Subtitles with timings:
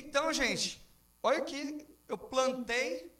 [0.00, 0.80] Então, gente,
[1.22, 3.12] olha aqui, eu plantei,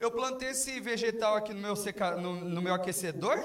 [0.00, 3.38] eu plantei esse vegetal aqui no meu, seca, no, no meu aquecedor,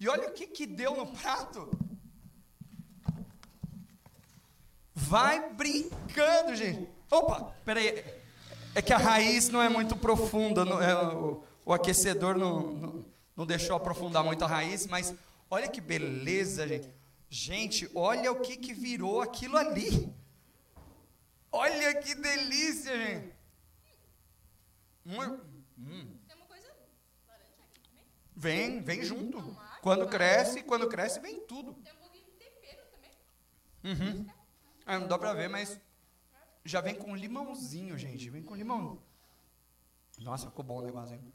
[0.00, 1.70] e olha o que, que deu no prato.
[4.94, 6.88] Vai brincando, gente.
[7.10, 8.02] Opa, peraí.
[8.74, 13.04] É que a raiz não é muito profunda, não, é, o, o, aquecedor não, não,
[13.36, 15.14] não deixou aprofundar muito a raiz, mas
[15.50, 16.88] olha que beleza, gente.
[17.28, 20.10] Gente, olha o que, que virou aquilo ali.
[21.52, 23.34] Olha que delícia, gente.
[25.04, 25.44] Muito,
[25.78, 26.18] hum.
[26.26, 26.68] Tem uma coisa
[27.28, 28.04] laranja aqui também?
[28.34, 29.56] Vem, vem junto.
[29.82, 31.74] Quando cresce, quando cresce, vem tudo.
[31.74, 33.10] Tem um pouquinho de tempero também.
[33.84, 34.26] Uhum.
[34.86, 35.78] Ah, não dá pra ver, mas
[36.64, 38.30] já vem com limãozinho, gente.
[38.30, 39.02] Vem com limão.
[40.18, 41.32] Nossa, ficou bom o negócio, hein?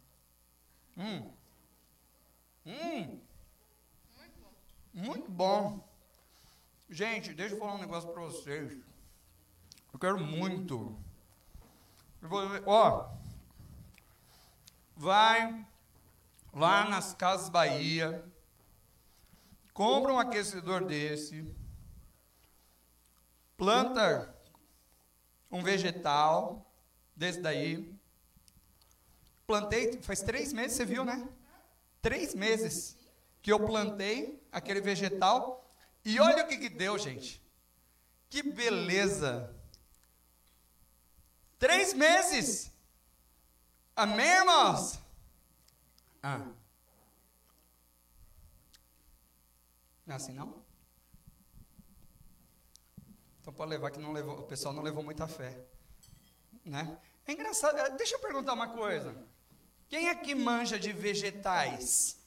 [0.97, 1.33] Hum.
[2.65, 3.19] Hum.
[4.93, 5.87] Muito bom.
[6.89, 8.86] Gente, deixa eu falar um negócio para vocês.
[9.97, 10.95] Eu quero muito.
[12.21, 13.09] Eu vou, ó,
[14.95, 15.65] vai
[16.53, 18.23] lá nas Casas Bahia,
[19.73, 21.51] compra um aquecedor desse,
[23.57, 24.37] planta
[25.49, 26.71] um vegetal
[27.15, 27.91] desse daí.
[29.47, 31.27] Plantei, faz três meses, você viu, né?
[32.03, 32.95] Três meses
[33.41, 35.67] que eu plantei aquele vegetal.
[36.05, 37.43] E olha o que, que deu, gente.
[38.29, 39.56] Que beleza.
[41.59, 42.71] Três meses.
[43.95, 44.99] Amém, irmãos?
[46.21, 46.45] Ah.
[50.05, 50.63] Não é assim, não?
[53.41, 55.65] Então pode levar que não levou, o pessoal não levou muita fé.
[56.63, 56.97] Né?
[57.25, 57.77] É engraçado.
[57.77, 59.15] É, deixa eu perguntar uma coisa.
[59.89, 62.19] Quem é que manja de vegetais?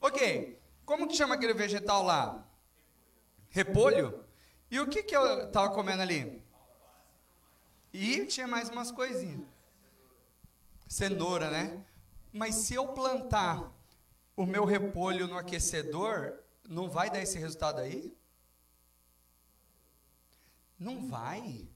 [0.00, 0.58] Ok.
[0.84, 2.44] Como que chama aquele vegetal lá?
[3.50, 4.24] Repolho?
[4.70, 6.42] E o que, que eu estava comendo ali?
[7.92, 9.46] E tinha mais umas coisinhas.
[10.88, 11.84] Cenoura, né?
[12.32, 13.72] Mas se eu plantar
[14.36, 18.16] o meu repolho no aquecedor, não vai dar esse resultado aí?
[20.78, 21.68] Não vai.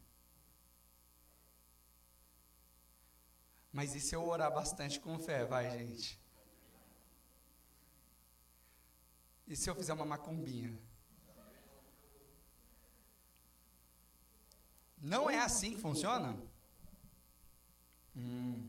[3.73, 6.19] Mas e se eu orar bastante com fé, vai, gente?
[9.47, 10.79] E se eu fizer uma macumbinha?
[15.05, 16.35] Não é assim que funciona?
[18.17, 18.67] Hum.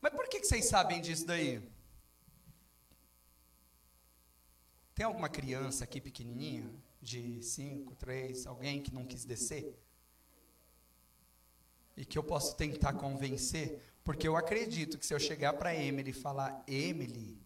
[0.00, 1.60] Mas por que, que vocês sabem disso daí?
[4.94, 6.72] Tem alguma criança aqui pequenininha,
[7.02, 9.76] de 5, 3, alguém que não quis descer?
[11.96, 13.82] E que eu posso tentar convencer?
[14.04, 17.43] Porque eu acredito que se eu chegar para Emily e falar, Emily,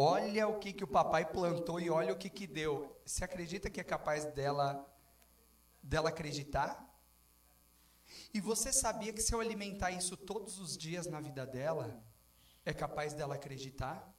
[0.00, 2.96] olha o que, que o papai plantou e olha o que, que deu.
[3.04, 4.88] Você acredita que é capaz dela,
[5.82, 6.88] dela acreditar?
[8.32, 12.00] E você sabia que se eu alimentar isso todos os dias na vida dela,
[12.64, 14.14] é capaz dela acreditar?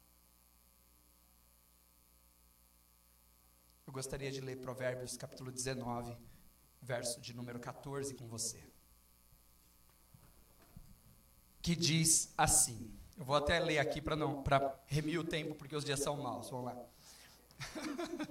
[3.88, 6.16] Eu gostaria de ler Provérbios capítulo 19,
[6.81, 8.62] verso de número 14 com você.
[11.62, 12.94] Que diz assim.
[13.19, 16.16] Eu vou até ler aqui para não para remir o tempo porque os dias são
[16.16, 16.50] maus.
[16.50, 16.78] Vamos lá.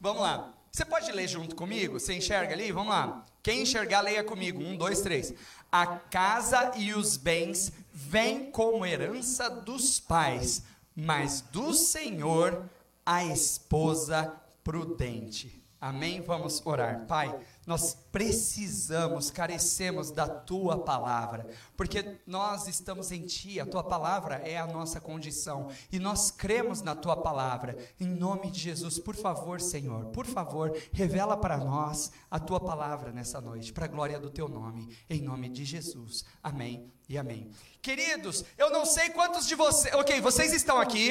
[0.00, 0.54] Vamos lá.
[0.72, 2.00] Você pode ler junto comigo?
[2.00, 2.72] Você enxerga ali?
[2.72, 3.26] Vamos lá.
[3.42, 4.62] Quem enxergar, leia comigo.
[4.62, 5.34] Um, dois, três.
[5.70, 10.62] A casa e os bens vêm como herança dos pais,
[10.96, 12.64] mas do Senhor
[13.04, 15.59] a esposa prudente.
[15.80, 16.20] Amém?
[16.20, 17.06] Vamos orar.
[17.06, 17.34] Pai,
[17.66, 24.58] nós precisamos, carecemos da tua palavra, porque nós estamos em ti, a tua palavra é
[24.58, 27.78] a nossa condição e nós cremos na tua palavra.
[27.98, 33.10] Em nome de Jesus, por favor, Senhor, por favor, revela para nós a tua palavra
[33.10, 36.26] nessa noite, para a glória do teu nome, em nome de Jesus.
[36.42, 37.50] Amém e amém.
[37.80, 41.10] Queridos, eu não sei quantos de vocês, OK, vocês estão aqui?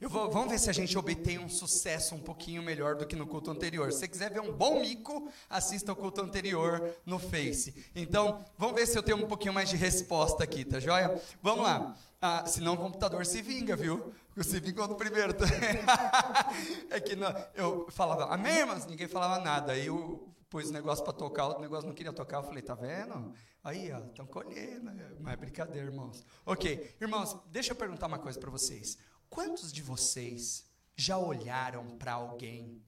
[0.00, 3.26] Vou, vamos ver se a gente obtém um sucesso um pouquinho melhor do que no
[3.26, 3.90] culto anterior.
[3.92, 7.74] Se você quiser ver um bom mico, assista o culto anterior no Face.
[7.94, 11.20] Então, vamos ver se eu tenho um pouquinho mais de resposta aqui, tá joia?
[11.42, 11.96] Vamos lá.
[12.20, 14.12] Ah, senão o computador se vinga, viu?
[14.40, 15.34] Se vinga no primeiro.
[16.90, 19.72] é que não, eu falava, amém, mas ninguém falava nada.
[19.72, 22.38] Aí eu pus o negócio para tocar, o negócio não queria tocar.
[22.38, 23.32] Eu falei, tá vendo?
[23.62, 24.90] Aí, ó, estão colhendo.
[25.20, 26.24] Mas é brincadeira, irmãos.
[26.46, 28.96] Ok, irmãos, deixa eu perguntar uma coisa para vocês.
[29.28, 30.66] Quantos de vocês
[30.96, 32.82] já olharam para alguém,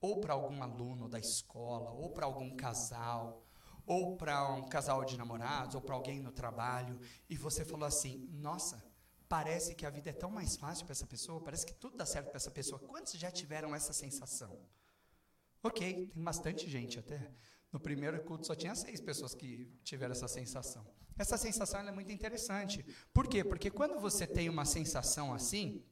[0.00, 3.44] ou para algum aluno da escola, ou para algum casal,
[3.86, 6.98] ou para um casal de namorados, ou para alguém no trabalho,
[7.28, 8.84] e você falou assim: nossa,
[9.28, 12.06] parece que a vida é tão mais fácil para essa pessoa, parece que tudo dá
[12.06, 12.78] certo para essa pessoa.
[12.78, 14.58] Quantos já tiveram essa sensação?
[15.62, 17.30] Ok, tem bastante gente até.
[17.74, 20.86] No primeiro culto só tinha seis pessoas que tiveram essa sensação.
[21.18, 22.86] Essa sensação é muito interessante.
[23.12, 23.42] Por quê?
[23.42, 25.82] Porque quando você tem uma sensação assim,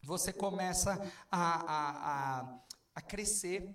[0.00, 0.92] você começa
[1.28, 2.58] a, a, a,
[2.94, 3.68] a crescer.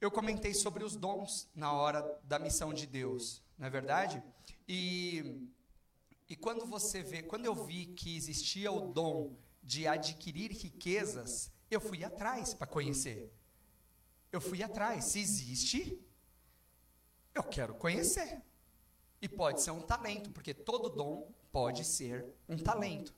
[0.00, 4.20] Eu comentei sobre os dons na hora da missão de Deus, não é verdade?
[4.66, 5.48] E,
[6.28, 11.80] e quando você vê, quando eu vi que existia o dom de adquirir riquezas, eu
[11.80, 13.32] fui atrás para conhecer.
[14.34, 15.04] Eu fui atrás.
[15.04, 16.04] Se existe,
[17.32, 18.42] eu quero conhecer.
[19.22, 23.14] E pode ser um talento, porque todo dom pode ser um talento.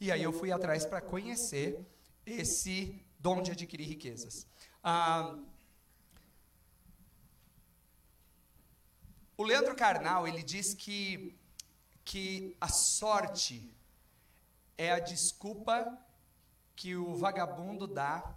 [0.00, 1.86] E aí eu fui atrás para conhecer
[2.24, 4.46] esse dom de adquirir riquezas.
[4.82, 5.38] Ah,
[9.36, 11.38] o Leandro Carnal, ele diz que,
[12.06, 13.70] que a sorte
[14.78, 15.76] é a desculpa
[16.74, 18.34] que o vagabundo dá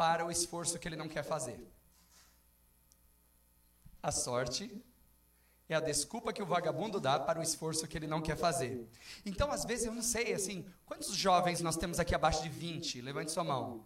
[0.00, 1.60] para o esforço que ele não quer fazer.
[4.02, 4.82] A sorte
[5.68, 8.88] é a desculpa que o vagabundo dá para o esforço que ele não quer fazer.
[9.26, 13.02] Então, às vezes, eu não sei, assim, quantos jovens nós temos aqui abaixo de 20?
[13.02, 13.84] Levante sua mão.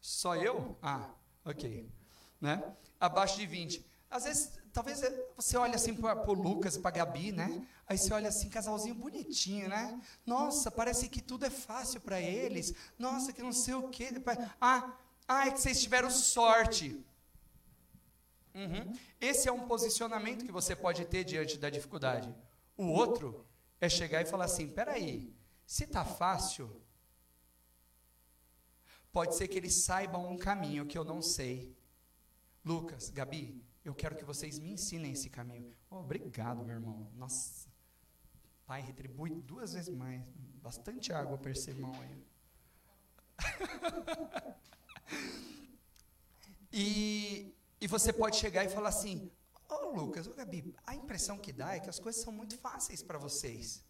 [0.00, 0.76] Só eu?
[0.82, 1.08] Ah,
[1.44, 1.88] ok.
[2.40, 2.60] Né?
[2.98, 3.86] Abaixo de 20.
[4.10, 5.02] Às vezes, talvez
[5.36, 7.64] você olhe assim para o Lucas, para a Gabi, né?
[7.86, 10.00] Aí você olha assim, casalzinho bonitinho, né?
[10.26, 12.74] Nossa, parece que tudo é fácil para eles.
[12.98, 14.10] Nossa, que não sei o quê.
[14.60, 14.92] Ah,
[15.26, 17.04] ah, é que vocês tiveram sorte.
[18.54, 18.92] Uhum.
[19.20, 22.32] Esse é um posicionamento que você pode ter diante da dificuldade.
[22.76, 23.44] O outro
[23.80, 25.34] é chegar e falar assim: peraí,
[25.66, 26.80] se está fácil,
[29.12, 31.76] pode ser que eles saibam um caminho que eu não sei.
[32.64, 35.74] Lucas, Gabi, eu quero que vocês me ensinem esse caminho.
[35.90, 37.10] Oh, obrigado, meu irmão.
[37.14, 37.68] Nossa.
[38.66, 40.22] Pai, retribui duas vezes mais.
[40.62, 42.24] Bastante água para esse irmão aí.
[46.72, 47.54] e
[47.84, 49.30] e você pode chegar e falar assim:
[49.68, 52.32] Ô oh, Lucas, ô oh, Gabi, a impressão que dá é que as coisas são
[52.32, 53.84] muito fáceis para vocês.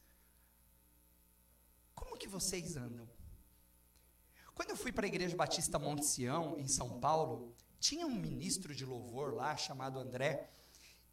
[1.95, 3.09] Como que vocês andam?
[4.53, 8.75] Quando eu fui para a Igreja Batista Monte Sião, em São Paulo, tinha um ministro
[8.75, 10.51] de louvor lá chamado André.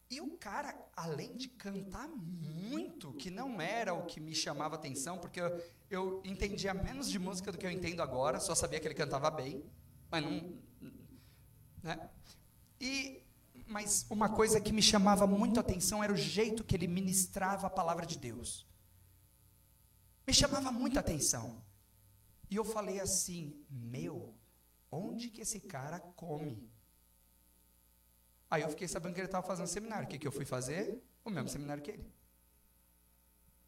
[0.10, 5.20] E o cara, além de cantar muito, que não era o que me chamava atenção,
[5.20, 8.88] porque eu, eu entendia menos de música do que eu entendo agora, só sabia que
[8.88, 9.64] ele cantava bem,
[10.12, 10.62] mas não.
[11.82, 12.10] Né?
[12.80, 13.24] E
[13.66, 17.68] mas uma coisa que me chamava muito a atenção era o jeito que ele ministrava
[17.68, 18.68] a palavra de Deus.
[20.28, 21.64] Me chamava muita atenção.
[22.50, 24.36] E eu falei assim: "Meu,
[24.92, 26.70] onde que esse cara come?"
[28.50, 30.06] Aí eu fiquei sabendo que ele estava fazendo seminário.
[30.06, 31.02] O que, que eu fui fazer?
[31.24, 32.14] O mesmo seminário que ele.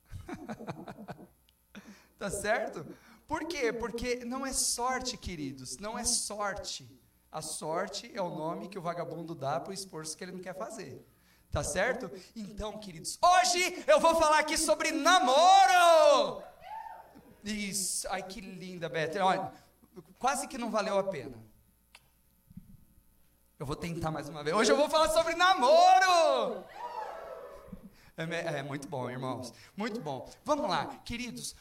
[2.19, 2.86] tá certo?
[3.33, 3.74] Por quê?
[3.74, 6.88] Porque não é sorte, queridos, não é sorte.
[7.31, 10.39] A sorte é o nome que o vagabundo dá para o esforço que ele não
[10.39, 11.03] quer fazer.
[11.50, 12.12] Tá certo?
[12.35, 16.44] Então, queridos, hoje eu vou falar aqui sobre namoro.
[17.44, 18.07] Isso.
[18.12, 19.19] Ai, que linda, Beth.
[19.19, 19.51] Olha,
[20.19, 21.44] quase que não valeu a pena.
[23.57, 24.56] Eu vou tentar mais uma vez.
[24.56, 26.63] Hoje eu vou falar sobre namoro.
[28.15, 29.51] É, é, muito bom, irmãos.
[29.75, 30.31] Muito bom.
[30.45, 31.56] Vamos lá, queridos.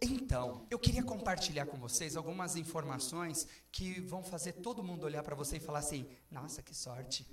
[0.00, 5.34] Então, eu queria compartilhar com vocês algumas informações que vão fazer todo mundo olhar para
[5.34, 7.26] você e falar assim: nossa, que sorte.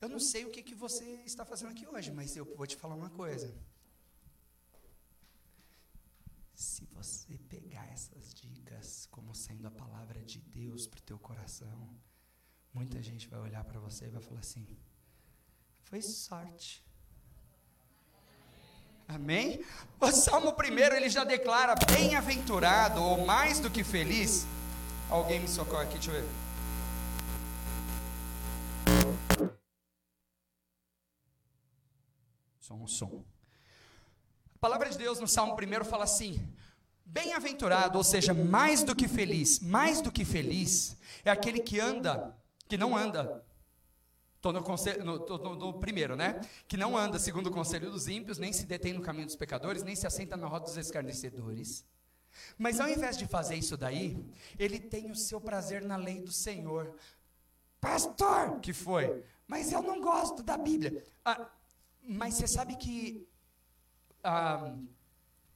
[0.00, 2.76] Eu não sei o que, que você está fazendo aqui hoje, mas eu vou te
[2.76, 3.54] falar uma coisa.
[6.54, 11.96] Se você pegar essas dicas como sendo a palavra de Deus para o teu coração,
[12.76, 14.64] muita gente vai olhar para você e vai falar assim:
[15.84, 16.84] foi sorte.
[19.08, 19.64] Amém?
[19.98, 24.46] O Salmo primeiro ele já declara bem-aventurado ou mais do que feliz.
[25.08, 26.28] Alguém me socorre aqui, deixa eu ver.
[32.60, 33.24] Som, som.
[34.56, 36.46] A palavra de Deus no Salmo primeiro fala assim:
[37.06, 42.36] Bem-aventurado, ou seja, mais do que feliz, mais do que feliz, é aquele que anda
[42.68, 43.44] que não anda.
[44.36, 46.40] Estou no, no, no, no, primeiro, né?
[46.68, 49.82] Que não anda segundo o conselho dos ímpios, nem se detém no caminho dos pecadores,
[49.82, 51.84] nem se assenta na roda dos escarnecedores.
[52.56, 54.24] Mas ao invés de fazer isso daí,
[54.58, 56.94] ele tem o seu prazer na lei do Senhor.
[57.80, 59.24] Pastor, que foi?
[59.46, 61.04] Mas eu não gosto da Bíblia.
[61.24, 61.48] Ah,
[62.02, 63.26] mas você sabe que
[64.22, 64.74] ah,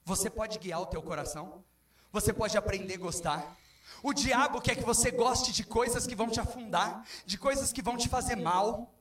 [0.04, 1.64] você pode guiar o teu coração?
[2.12, 3.56] Você pode aprender a gostar?
[4.02, 7.82] O diabo quer que você goste de coisas que vão te afundar, de coisas que
[7.82, 8.94] vão te fazer mal.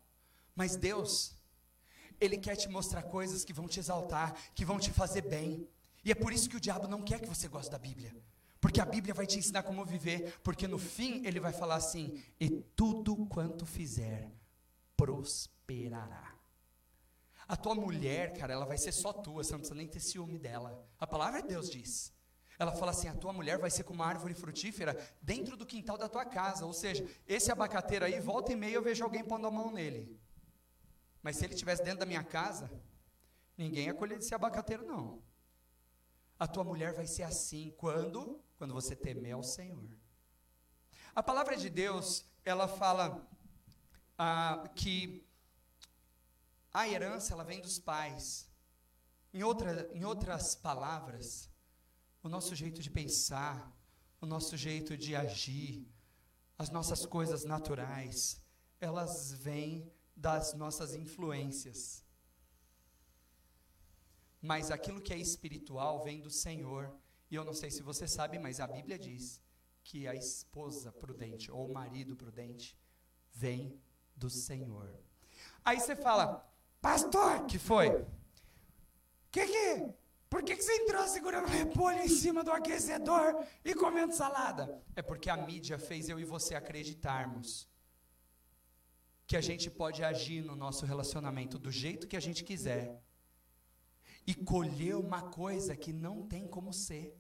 [0.55, 1.36] Mas Deus,
[2.19, 5.67] Ele quer te mostrar coisas que vão te exaltar, que vão te fazer bem.
[6.03, 8.15] E é por isso que o diabo não quer que você goste da Bíblia.
[8.60, 12.22] Porque a Bíblia vai te ensinar como viver, porque no fim ele vai falar assim:
[12.39, 14.29] e tudo quanto fizer
[14.98, 16.36] prosperará.
[17.48, 20.38] A tua mulher, cara, ela vai ser só tua, você não precisa nem ter ciúme
[20.38, 20.86] dela.
[21.00, 22.13] A palavra de Deus diz.
[22.60, 25.98] Ela fala assim: a tua mulher vai ser como uma árvore frutífera dentro do quintal
[25.98, 26.66] da tua casa.
[26.66, 30.20] Ou seja, esse abacateiro aí, volta e meia eu vejo alguém pondo a mão nele.
[31.24, 32.70] Mas se ele estivesse dentro da minha casa,
[33.58, 35.24] ninguém ia colher abacateiro, não.
[36.38, 38.44] A tua mulher vai ser assim quando?
[38.58, 39.89] Quando você temer ao Senhor.
[41.16, 43.25] A palavra de Deus, ela fala
[44.18, 45.25] ah, que
[46.74, 48.50] a herança ela vem dos pais.
[49.34, 51.49] Em, outra, em outras palavras,
[52.24, 53.76] o nosso jeito de pensar,
[54.22, 55.88] o nosso jeito de agir,
[56.58, 58.42] as nossas coisas naturais,
[58.80, 62.04] elas vêm das nossas influências
[64.42, 66.94] mas aquilo que é espiritual vem do Senhor.
[67.30, 69.42] E eu não sei se você sabe, mas a Bíblia diz
[69.84, 72.78] que a esposa prudente ou o marido prudente
[73.32, 73.80] vem
[74.16, 74.98] do Senhor.
[75.64, 76.48] Aí você fala,
[76.82, 78.06] pastor, que foi?
[79.32, 79.94] Que que?
[80.39, 84.81] Por que, que você entrou segurando repolho em cima do aquecedor e comendo salada?
[84.96, 87.67] É porque a mídia fez eu e você acreditarmos
[89.27, 93.03] que a gente pode agir no nosso relacionamento do jeito que a gente quiser
[94.25, 97.19] e colher uma coisa que não tem como ser.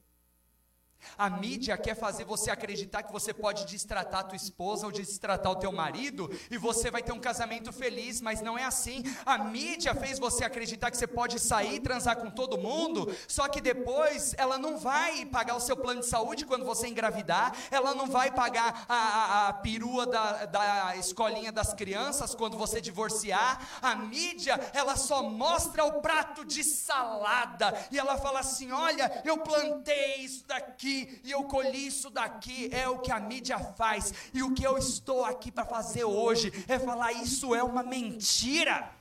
[1.17, 5.51] A mídia quer fazer você acreditar que você pode destratar a tua esposa ou destratar
[5.51, 9.03] o teu marido e você vai ter um casamento feliz, mas não é assim.
[9.25, 13.47] A mídia fez você acreditar que você pode sair e transar com todo mundo, só
[13.47, 17.93] que depois ela não vai pagar o seu plano de saúde quando você engravidar, ela
[17.93, 23.67] não vai pagar a, a, a perua da, da escolinha das crianças quando você divorciar.
[23.81, 29.37] A mídia, ela só mostra o prato de salada e ela fala assim: olha, eu
[29.39, 30.88] plantei isso daqui
[31.23, 32.69] e eu colhi isso daqui.
[32.71, 34.13] É o que a mídia faz.
[34.33, 38.98] E o que eu estou aqui para fazer hoje é falar: isso é uma mentira.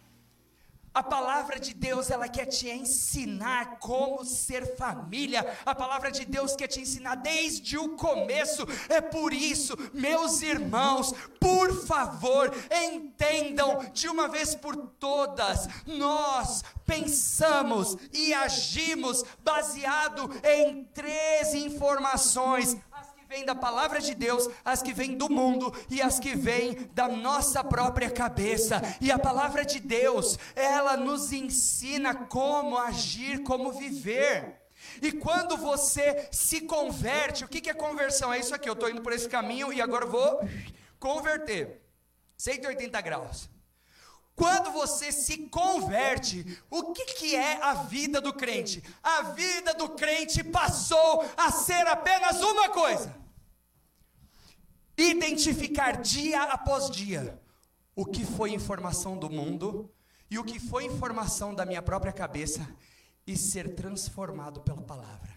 [0.99, 5.57] A palavra de Deus, ela quer te ensinar como ser família.
[5.64, 8.67] A palavra de Deus quer te ensinar desde o começo.
[8.88, 15.69] É por isso, meus irmãos, por favor, entendam de uma vez por todas.
[15.87, 22.76] Nós pensamos e agimos baseado em três informações
[23.28, 27.06] vêm da palavra de Deus, as que vêm do mundo e as que vêm da
[27.08, 28.80] nossa própria cabeça.
[29.02, 34.62] E a palavra de Deus, ela nos ensina como agir, como viver.
[35.02, 38.32] E quando você se converte, o que é conversão?
[38.32, 40.40] É isso aqui, eu estou indo por esse caminho e agora vou
[40.99, 41.82] converter.
[42.38, 43.50] 180 graus.
[44.38, 48.80] Quando você se converte, o que, que é a vida do crente?
[49.02, 53.12] A vida do crente passou a ser apenas uma coisa:
[54.97, 57.42] identificar dia após dia
[57.97, 59.92] o que foi informação do mundo
[60.30, 62.64] e o que foi informação da minha própria cabeça
[63.26, 65.35] e ser transformado pela palavra.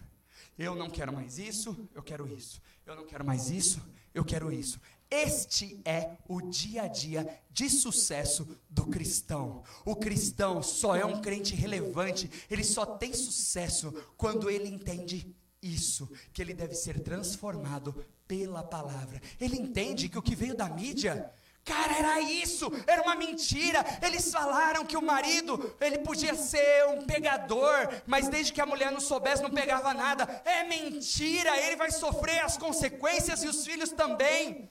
[0.56, 2.62] Eu não quero mais isso, eu quero isso.
[2.86, 3.82] Eu não quero mais isso,
[4.14, 4.80] eu quero isso.
[5.12, 9.62] Este é o dia a dia de sucesso do cristão.
[9.84, 16.10] O cristão só é um crente relevante, ele só tem sucesso quando ele entende isso,
[16.32, 17.94] que ele deve ser transformado
[18.26, 19.20] pela palavra.
[19.38, 21.30] Ele entende que o que veio da mídia
[21.64, 23.84] Cara, era isso, era uma mentira.
[24.02, 28.90] Eles falaram que o marido, ele podia ser um pegador, mas desde que a mulher
[28.90, 30.42] não soubesse, não pegava nada.
[30.44, 34.68] É mentira, ele vai sofrer as consequências e os filhos também.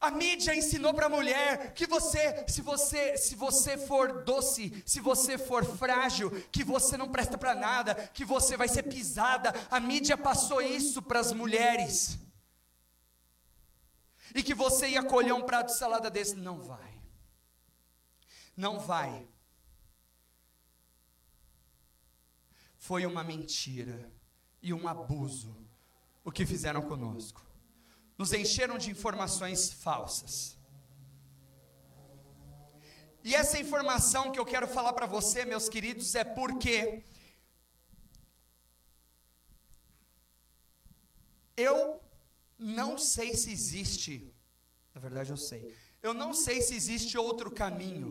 [0.00, 4.98] A mídia ensinou para a mulher que você, se você, se você for doce, se
[4.98, 9.52] você for frágil, que você não presta para nada, que você vai ser pisada.
[9.70, 12.18] A mídia passou isso para as mulheres.
[14.34, 16.98] E que você ia colher um prato de salada desse, não vai.
[18.56, 19.28] Não vai.
[22.78, 24.10] Foi uma mentira
[24.62, 25.54] e um abuso
[26.24, 27.49] o que fizeram conosco
[28.20, 30.58] nos encheram de informações falsas.
[33.24, 37.02] E essa informação que eu quero falar para você, meus queridos, é porque
[41.56, 41.78] eu
[42.58, 44.14] não sei se existe,
[44.94, 48.10] na verdade eu sei, eu não sei se existe outro caminho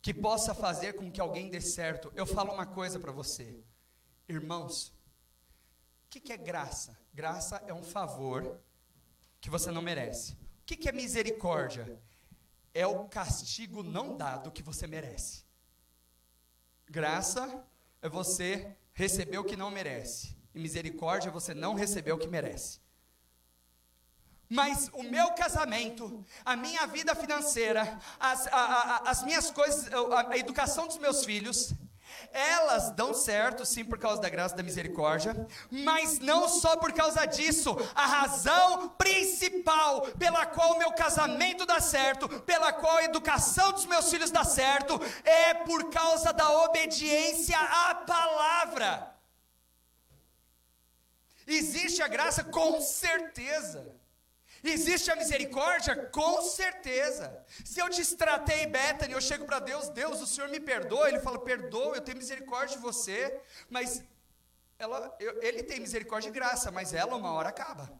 [0.00, 2.10] que possa fazer com que alguém dê certo.
[2.14, 3.62] Eu falo uma coisa para você,
[4.26, 4.96] irmãos,
[6.06, 6.98] O que, que é graça?
[7.12, 8.58] Graça é um favor
[9.48, 10.32] que você não merece.
[10.32, 10.36] O
[10.66, 11.98] que, é misericórdia?
[12.74, 15.42] É o castigo não dado que você merece.
[16.86, 17.64] Graça
[18.02, 20.36] é você receber o que não merece.
[20.54, 22.78] E misericórdia é você não receber o que merece.
[24.50, 30.32] Mas o meu casamento, a minha vida financeira, as, a, a, as minhas coisas, a,
[30.32, 31.72] a educação dos meus filhos,
[32.32, 37.24] elas dão certo, sim, por causa da graça da misericórdia, mas não só por causa
[37.26, 37.76] disso.
[37.94, 43.86] A razão principal pela qual o meu casamento dá certo, pela qual a educação dos
[43.86, 49.14] meus filhos dá certo, é por causa da obediência à palavra.
[51.46, 52.44] Existe a graça?
[52.44, 53.97] Com certeza.
[54.62, 56.06] Existe a misericórdia?
[56.06, 57.44] Com certeza.
[57.64, 61.08] Se eu destratei Bethany, eu chego para Deus, Deus, o Senhor me perdoa.
[61.08, 63.40] Ele fala, perdoa, eu tenho misericórdia de você.
[63.70, 64.02] Mas
[64.78, 67.90] ela, eu, ele tem misericórdia e graça, mas ela uma hora acaba.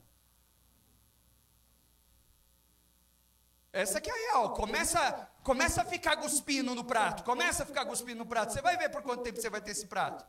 [3.73, 4.55] Essa que é a real.
[4.55, 7.23] Começa, começa a ficar cuspindo no prato.
[7.23, 8.53] Começa a ficar cuspindo no prato.
[8.53, 10.27] Você vai ver por quanto tempo você vai ter esse prato.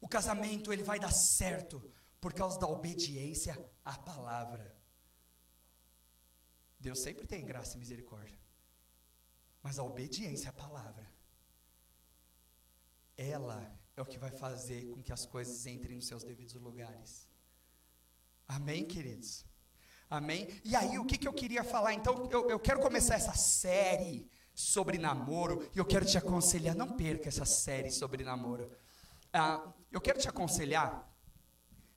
[0.00, 1.82] O casamento ele vai dar certo
[2.24, 3.54] por causa da obediência
[3.84, 4.74] à palavra.
[6.80, 8.40] Deus sempre tem graça e misericórdia,
[9.62, 11.06] mas a obediência à palavra,
[13.14, 17.28] ela é o que vai fazer com que as coisas entrem nos seus devidos lugares.
[18.48, 19.44] Amém, queridos?
[20.08, 20.48] Amém?
[20.64, 21.92] E aí, o que, que eu queria falar?
[21.92, 26.96] Então, eu, eu quero começar essa série sobre namoro, e eu quero te aconselhar, não
[26.96, 28.74] perca essa série sobre namoro.
[29.30, 31.13] Ah, eu quero te aconselhar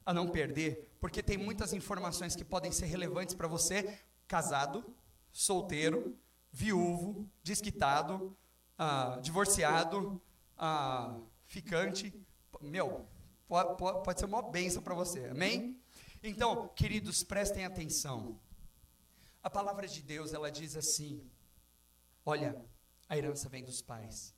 [0.08, 4.96] a não perder, porque tem muitas informações que podem ser relevantes para você, casado,
[5.34, 6.18] solteiro,
[6.50, 8.34] viúvo, desquitado,
[8.78, 10.22] ah, divorciado,
[10.58, 12.14] ah, ficante.
[12.62, 13.06] Meu,
[13.50, 15.78] pode, pode, ser uma bênção para você, amém?
[16.24, 18.40] Então, queridos, prestem atenção.
[19.44, 21.22] A palavra de Deus, ela diz assim:
[22.26, 22.56] Olha,
[23.10, 24.34] a herança vem dos pais,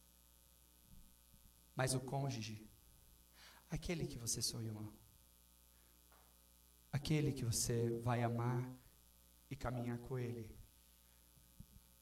[1.76, 2.68] mas o cônjuge,
[3.70, 4.92] aquele que você sonhou,
[6.92, 8.70] aquele que você vai amar
[9.50, 10.50] e caminhar com ele.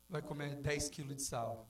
[0.09, 1.69] Vai comer 10 quilos de sal.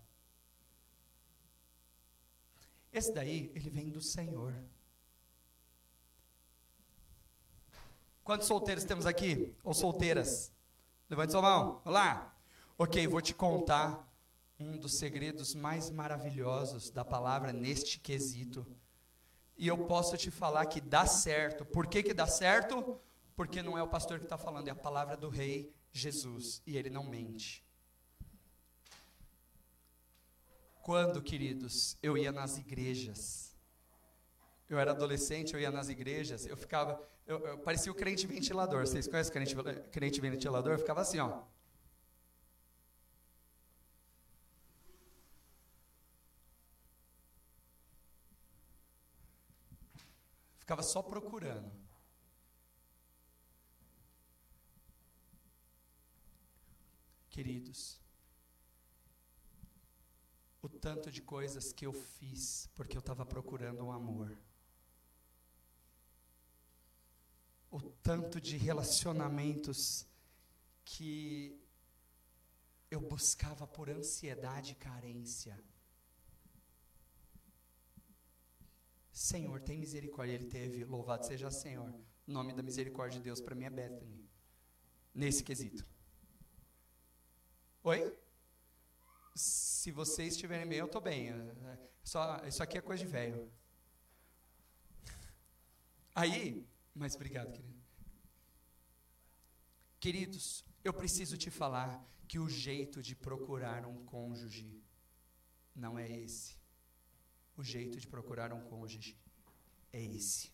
[2.91, 4.53] Esse daí, ele vem do Senhor.
[8.23, 9.55] Quantos solteiros temos aqui?
[9.63, 10.51] Ou solteiras?
[11.09, 11.81] Levante sua mão.
[11.85, 12.35] Olá.
[12.77, 14.07] Ok, vou te contar
[14.59, 18.65] um dos segredos mais maravilhosos da palavra neste quesito.
[19.57, 21.65] E eu posso te falar que dá certo.
[21.65, 22.99] Por que, que dá certo?
[23.37, 26.75] Porque não é o pastor que está falando, é a palavra do Rei Jesus, e
[26.75, 27.63] ele não mente.
[30.81, 33.55] Quando, queridos, eu ia nas igrejas,
[34.67, 38.87] eu era adolescente, eu ia nas igrejas, eu ficava, eu, eu parecia o crente ventilador.
[38.87, 40.73] Vocês conhecem o crente, crente ventilador?
[40.73, 41.43] Eu ficava assim, ó.
[50.57, 51.86] Ficava só procurando.
[57.37, 58.01] Queridos,
[60.59, 64.35] o tanto de coisas que eu fiz porque eu estava procurando um amor.
[67.69, 70.07] O tanto de relacionamentos
[70.83, 71.61] que
[72.89, 75.63] eu buscava por ansiedade e carência.
[79.11, 80.33] Senhor, tem misericórdia.
[80.33, 81.93] Ele teve, louvado seja Senhor.
[82.27, 84.27] O nome da misericórdia de Deus para mim é Bethany.
[85.13, 85.96] Nesse quesito.
[87.87, 88.13] Oi?
[89.33, 91.29] Se vocês estiverem bem, eu estou bem.
[91.29, 93.49] É, só, isso aqui é coisa de velho.
[96.13, 97.81] Aí, mas obrigado, querido.
[100.01, 104.83] Queridos, eu preciso te falar que o jeito de procurar um cônjuge
[105.73, 106.57] não é esse.
[107.55, 109.17] O jeito de procurar um cônjuge
[109.93, 110.51] é esse.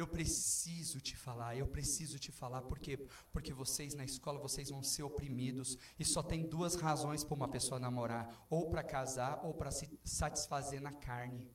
[0.00, 2.96] Eu preciso te falar, eu preciso te falar, por quê?
[3.30, 7.48] Porque vocês na escola, vocês vão ser oprimidos, e só tem duas razões para uma
[7.56, 11.46] pessoa namorar, ou para casar, ou para se satisfazer na carne.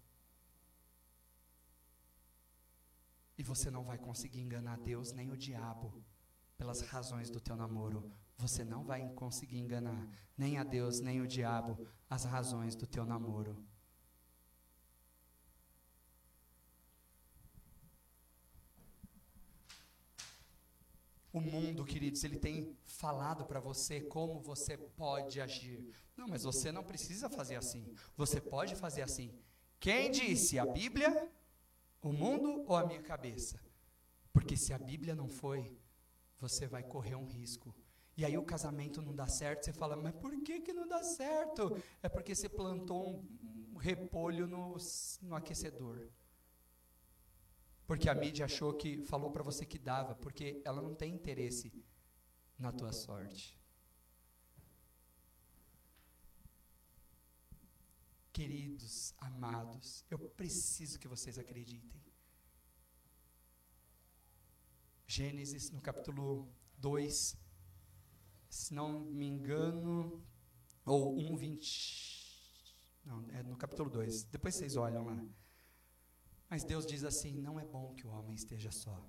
[3.36, 6.06] E você não vai conseguir enganar Deus nem o diabo
[6.56, 8.12] pelas razões do teu namoro.
[8.38, 13.08] Você não vai conseguir enganar nem a Deus nem o diabo as razões do teu
[13.08, 13.58] namoro.
[21.36, 25.86] O mundo, queridos, ele tem falado para você como você pode agir.
[26.16, 27.94] Não, mas você não precisa fazer assim.
[28.16, 29.38] Você pode fazer assim.
[29.78, 30.58] Quem disse?
[30.58, 31.30] A Bíblia,
[32.02, 33.60] o mundo ou a minha cabeça?
[34.32, 35.78] Porque se a Bíblia não foi,
[36.40, 37.76] você vai correr um risco.
[38.16, 41.04] E aí o casamento não dá certo, você fala, mas por que, que não dá
[41.04, 41.78] certo?
[42.02, 44.78] É porque você plantou um, um repolho no,
[45.22, 46.08] no aquecedor.
[47.86, 51.72] Porque a mídia achou que, falou para você que dava, porque ela não tem interesse
[52.58, 53.60] na tua sorte.
[58.34, 62.04] Queridos, amados, eu preciso que vocês acreditem.
[65.08, 67.38] Gênesis, no capítulo 2,
[68.50, 70.26] se não me engano,
[70.86, 72.76] ou 1, 20.
[73.06, 74.24] Não, é no capítulo 2.
[74.24, 75.26] Depois vocês olham lá.
[76.50, 79.04] Mas Deus diz assim: não é bom que o homem esteja só.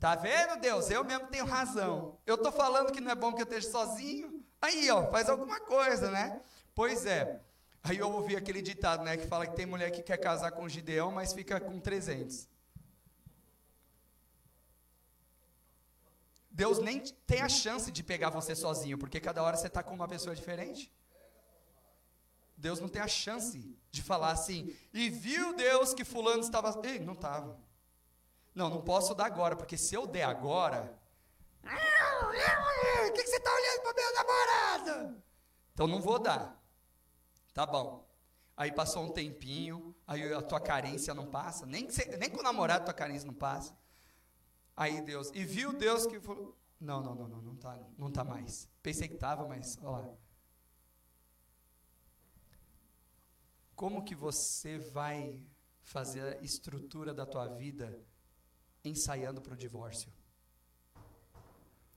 [0.00, 0.90] Tá vendo, Deus?
[0.90, 2.18] Eu mesmo tenho razão.
[2.26, 4.42] Eu estou falando que não é bom que eu esteja sozinho.
[4.60, 6.42] Aí, ó, faz alguma coisa, né?
[6.74, 7.40] Pois é.
[7.84, 10.68] Aí eu ouvi aquele ditado, né, que fala que tem mulher que quer casar com
[10.68, 12.48] Gideão, mas fica com 300.
[16.48, 19.94] Deus nem tem a chance de pegar você sozinho, porque cada hora você está com
[19.94, 20.92] uma pessoa diferente.
[22.62, 26.80] Deus não tem a chance de falar assim, e viu Deus que fulano estava.
[26.86, 27.58] Ei, não estava.
[28.54, 30.96] Não, não posso dar agora, porque se eu der agora.
[31.64, 35.24] O que, que você está olhando para minha namorada?
[35.72, 36.56] Então não vou dar.
[37.52, 38.08] Tá bom.
[38.56, 42.84] Aí passou um tempinho, aí a tua carência não passa, nem, nem com o namorado
[42.84, 43.76] tua carência não passa.
[44.76, 48.22] Aí Deus, e viu Deus que falou, não, não, não, não, não tá, não tá
[48.22, 48.68] mais.
[48.80, 50.21] Pensei que estava, mas olha lá.
[53.82, 55.44] Como que você vai
[55.80, 58.00] fazer a estrutura da tua vida
[58.84, 60.08] ensaiando para o divórcio?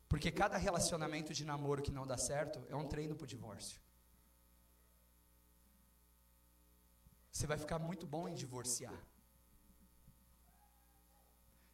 [0.10, 3.80] Porque cada relacionamento de namoro que não dá certo é um treino para o divórcio.
[7.32, 9.00] Você vai ficar muito bom em divorciar.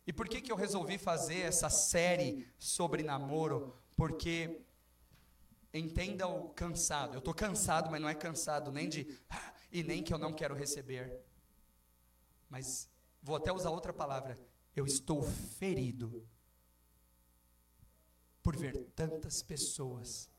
[0.05, 3.81] E por que, que eu resolvi fazer essa série sobre namoro?
[3.95, 4.61] Porque
[5.73, 7.13] entenda o cansado.
[7.13, 10.33] Eu estou cansado, mas não é cansado nem de ah, e nem que eu não
[10.33, 11.21] quero receber.
[12.49, 12.89] Mas
[13.21, 14.37] vou até usar outra palavra.
[14.75, 16.27] Eu estou ferido
[18.43, 20.29] por ver tantas pessoas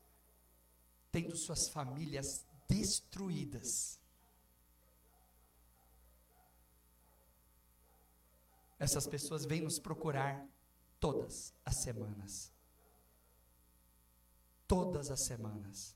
[1.11, 3.99] tendo suas famílias destruídas
[8.83, 10.45] Essas pessoas vêm nos procurar
[10.99, 12.51] todas as semanas.
[14.67, 15.95] Todas as semanas.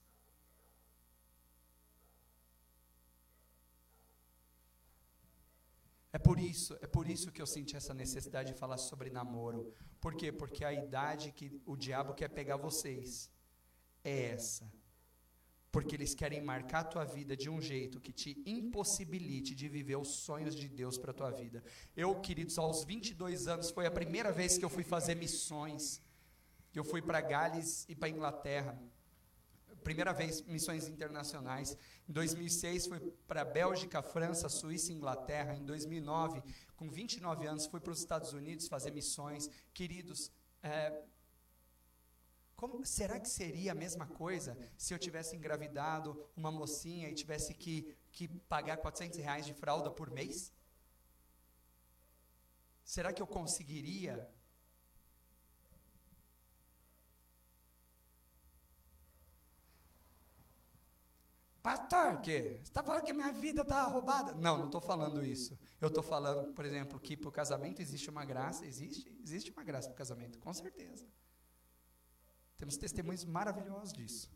[6.17, 9.61] É por isso, é por isso que eu senti essa necessidade de falar sobre namoro.
[10.03, 10.29] Por quê?
[10.41, 13.09] Porque a idade que o diabo quer pegar vocês
[14.03, 14.65] é essa
[15.77, 19.97] porque eles querem marcar a tua vida de um jeito que te impossibilite de viver
[19.97, 21.63] os sonhos de Deus para a tua vida.
[21.95, 26.01] Eu, queridos, aos 22 anos foi a primeira vez que eu fui fazer missões.
[26.73, 28.73] Eu fui para Gales e para Inglaterra.
[29.83, 31.77] Primeira vez missões internacionais.
[32.07, 35.55] Em 2006 fui para Bélgica, França, Suíça Inglaterra.
[35.55, 36.43] Em 2009,
[36.75, 39.49] com 29 anos, fui para os Estados Unidos fazer missões.
[39.73, 41.03] Queridos, é,
[42.57, 47.53] como, será que seria a mesma coisa se eu tivesse engravidado uma mocinha e tivesse
[47.53, 50.51] que, que pagar 400 reais de fralda por mês?
[52.83, 54.27] Será que eu conseguiria?
[61.67, 62.41] Pastor, que?
[62.41, 64.33] Você está falando que minha vida está roubada?
[64.35, 65.59] Não, não estou falando isso.
[65.81, 68.65] Eu estou falando, por exemplo, que para o casamento existe uma graça.
[68.65, 69.13] Existe?
[69.21, 71.05] Existe uma graça para o casamento, com certeza.
[72.57, 74.31] Temos testemunhos maravilhosos disso.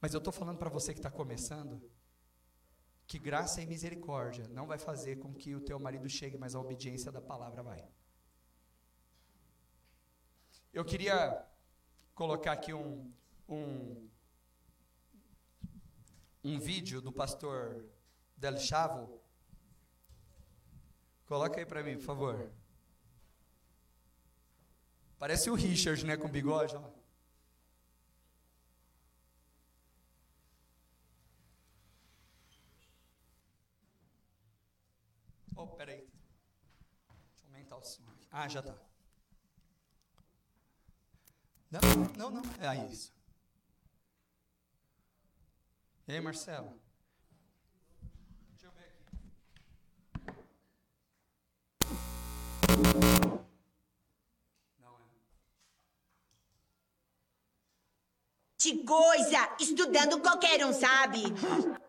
[0.00, 1.78] Mas eu estou falando para você que está começando,
[3.06, 6.58] que graça e misericórdia não vai fazer com que o teu marido chegue, mas a
[6.58, 7.86] obediência da palavra vai.
[10.72, 11.46] Eu queria
[12.14, 13.12] colocar aqui um,
[13.46, 14.08] um,
[16.44, 17.84] um vídeo do pastor
[18.36, 19.20] Del Chavo.
[21.26, 22.52] Coloca aí para mim, por favor.
[25.18, 26.76] Parece o Richard, né, com bigode.
[26.76, 26.90] Ó.
[35.56, 36.00] Oh, peraí.
[36.00, 38.28] Deixa eu aumentar o som aqui.
[38.30, 38.76] Ah, já está.
[41.70, 41.80] Não,
[42.18, 42.42] não, não.
[42.60, 43.13] É isso.
[46.06, 46.78] E aí, Marcelo?
[48.50, 49.00] Deixa eu ver aqui.
[54.78, 55.02] Não é.
[58.58, 61.22] De coisa, estudando qualquer um sabe.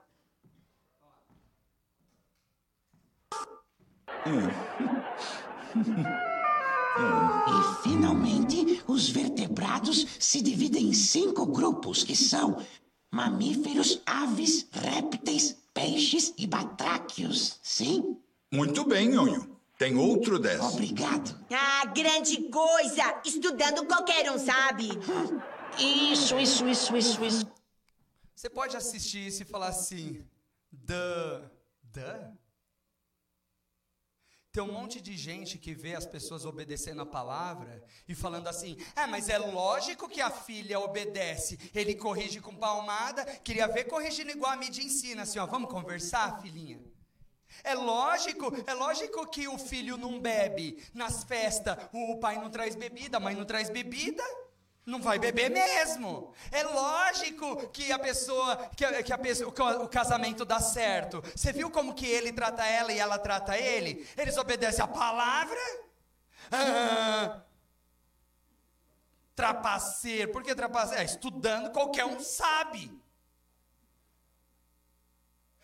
[6.97, 12.65] E finalmente, os vertebrados se dividem em cinco grupos, que são
[13.15, 17.58] mamíferos, aves, répteis, peixes e batráquios.
[17.63, 18.17] Sim?
[18.51, 19.58] Muito bem, Nhonho.
[19.78, 20.65] Tem outro dessa.
[20.65, 21.39] Obrigado.
[21.49, 23.21] Ah, grande coisa!
[23.25, 24.89] Estudando qualquer um sabe.
[25.80, 27.47] Isso, isso, isso, isso, isso.
[28.36, 30.21] Você pode assistir isso e falar assim,
[30.69, 31.41] duh,
[31.84, 32.44] duh?
[34.55, 38.77] Tem um monte de gente que vê as pessoas obedecendo a palavra e falando assim:
[38.95, 41.59] é, mas é lógico que a filha obedece.
[41.75, 43.25] Ele corrige com palmada.
[43.43, 46.79] Queria ver corrigindo igual a mídia ensina, assim, ó, vamos conversar, filhinha?
[47.65, 52.77] É lógico, é lógico que o filho não bebe nas festas, o pai não traz
[52.77, 54.23] bebida, a mãe não traz bebida.
[54.85, 56.31] Não vai beber mesmo.
[56.51, 57.14] É lógico
[57.71, 59.50] que a pessoa, que, a, que a pessoa,
[59.84, 61.21] o casamento dá certo.
[61.36, 64.08] Você viu como que ele trata ela e ela trata ele?
[64.17, 65.60] Eles obedecem a palavra?
[66.52, 67.41] Ah,
[69.36, 70.32] trapaceiro.
[70.32, 71.02] Por que trapaceiro?
[71.02, 72.91] É, estudando, qualquer um sabe.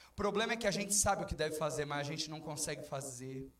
[0.10, 2.40] O problema é que a gente sabe o que deve fazer, mas a gente não
[2.40, 3.52] consegue fazer.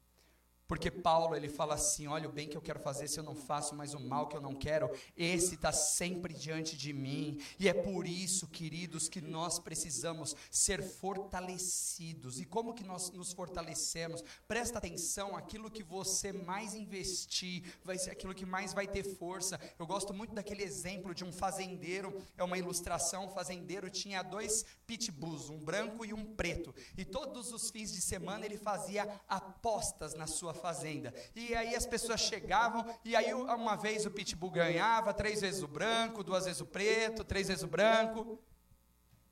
[0.72, 3.36] Porque Paulo ele fala assim: olha, o bem que eu quero fazer, se eu não
[3.36, 7.42] faço, mas o mal que eu não quero, esse está sempre diante de mim.
[7.60, 12.40] E é por isso, queridos, que nós precisamos ser fortalecidos.
[12.40, 14.24] E como que nós nos fortalecemos?
[14.48, 19.60] Presta atenção: aquilo que você mais investir vai ser aquilo que mais vai ter força.
[19.78, 24.64] Eu gosto muito daquele exemplo de um fazendeiro, é uma ilustração: o fazendeiro tinha dois
[24.88, 26.74] pitbulls, um branco e um preto.
[26.98, 31.14] E todos os fins de semana ele fazia apostas na sua fazenda.
[31.36, 35.68] E aí as pessoas chegavam, e aí uma vez o pitbull ganhava, três vezes o
[35.68, 38.40] branco, duas vezes o preto, três vezes o branco.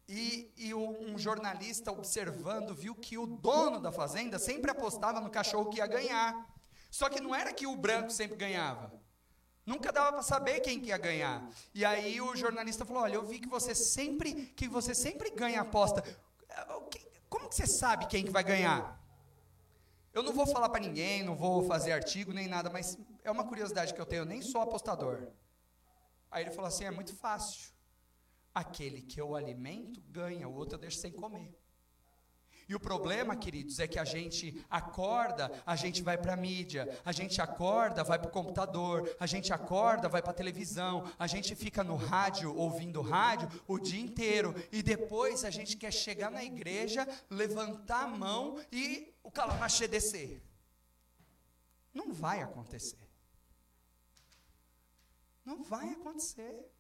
[0.08, 5.70] E, e um jornalista observando viu que o dono da fazenda sempre apostava no cachorro
[5.70, 6.34] que ia ganhar.
[6.90, 8.92] Só que não era que o branco sempre ganhava.
[9.64, 11.48] Nunca dava para saber quem que ia ganhar.
[11.76, 15.62] E aí o jornalista falou: "Olha, eu vi que você sempre que você sempre ganha
[15.62, 16.04] aposta.
[17.30, 19.00] Como que você sabe quem que vai ganhar?"
[20.14, 23.44] Eu não vou falar para ninguém, não vou fazer artigo nem nada, mas é uma
[23.44, 25.32] curiosidade que eu tenho, nem sou apostador.
[26.32, 27.72] Aí ele falou assim: é muito fácil.
[28.54, 31.54] Aquele que eu alimento ganha, o outro eu deixo sem comer.
[32.70, 37.02] E o problema, queridos, é que a gente acorda, a gente vai para a mídia,
[37.04, 41.26] a gente acorda, vai para o computador, a gente acorda, vai para a televisão, a
[41.26, 44.54] gente fica no rádio, ouvindo rádio, o dia inteiro.
[44.72, 50.40] E depois a gente quer chegar na igreja, levantar a mão e o calamachê descer.
[51.92, 53.10] Não vai acontecer.
[55.44, 56.72] Não vai acontecer.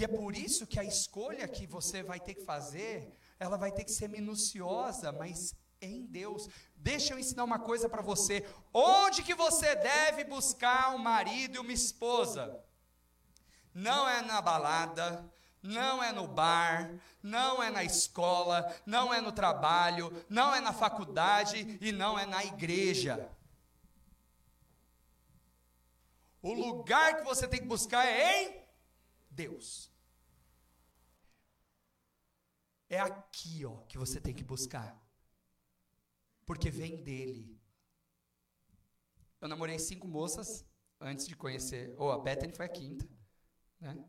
[0.00, 3.70] E é por isso que a escolha que você vai ter que fazer, ela vai
[3.70, 6.48] ter que ser minuciosa, mas em Deus.
[6.74, 8.48] Deixa eu ensinar uma coisa para você.
[8.72, 12.64] Onde que você deve buscar um marido e uma esposa?
[13.74, 15.30] Não é na balada,
[15.62, 16.90] não é no bar,
[17.22, 22.24] não é na escola, não é no trabalho, não é na faculdade e não é
[22.24, 23.30] na igreja.
[26.40, 28.64] O lugar que você tem que buscar é em
[29.30, 29.89] Deus.
[32.90, 35.00] É aqui, ó, que você tem que buscar.
[36.44, 37.56] Porque vem dele.
[39.40, 40.66] Eu namorei cinco moças
[41.00, 41.94] antes de conhecer.
[41.96, 43.08] Ou oh, a Bethany foi a quinta,
[43.80, 44.04] né?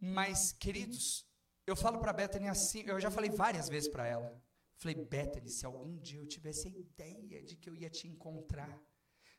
[0.00, 1.26] Mas, queridos,
[1.66, 4.42] eu falo para Bethany assim, eu já falei várias vezes para ela.
[4.76, 8.82] Falei, Bethany, se algum dia eu tivesse a ideia de que eu ia te encontrar,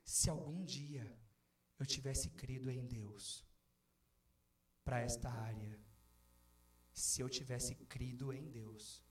[0.03, 1.05] se algum dia
[1.79, 3.45] eu tivesse crido em Deus,
[4.83, 5.84] para esta área.
[6.95, 9.03] Se eu tivesse crido em Deus,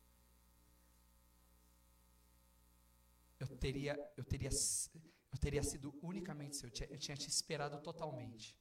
[3.39, 4.49] eu teria, eu teria,
[5.31, 6.71] eu teria sido unicamente seu.
[6.89, 8.59] Eu tinha, te esperado totalmente.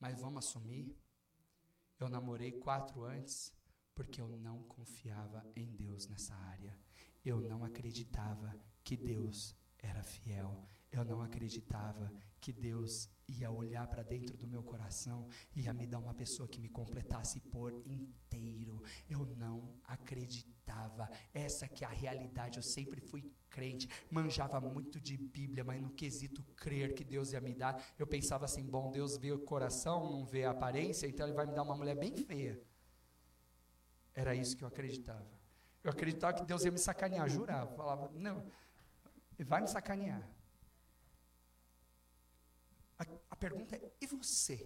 [0.00, 0.96] Mas vamos assumir,
[2.00, 3.52] eu namorei quatro antes
[3.94, 6.74] porque eu não confiava em Deus nessa área.
[7.22, 10.66] Eu não acreditava que Deus era fiel.
[10.92, 15.26] Eu não acreditava que Deus ia olhar para dentro do meu coração
[15.56, 18.82] e ia me dar uma pessoa que me completasse por inteiro.
[19.08, 21.08] Eu não acreditava.
[21.32, 22.58] Essa que é a realidade.
[22.58, 27.40] Eu sempre fui crente, manjava muito de Bíblia, mas no quesito crer que Deus ia
[27.40, 31.26] me dar, eu pensava assim: bom, Deus vê o coração, não vê a aparência, então
[31.26, 32.60] Ele vai me dar uma mulher bem feia.
[34.14, 35.26] Era isso que eu acreditava.
[35.82, 37.74] Eu acreditava que Deus ia me sacanear, jurava.
[37.74, 38.44] Falava, não,
[39.38, 40.22] vai me sacanear.
[42.98, 44.58] A, a pergunta é: e você?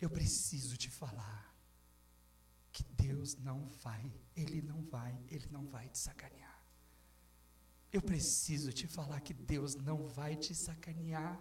[0.00, 1.54] eu preciso te falar
[2.70, 6.62] que Deus não vai, Ele não vai, Ele não vai te sacanear.
[7.92, 11.40] Eu preciso te falar que Deus não vai te sacanear.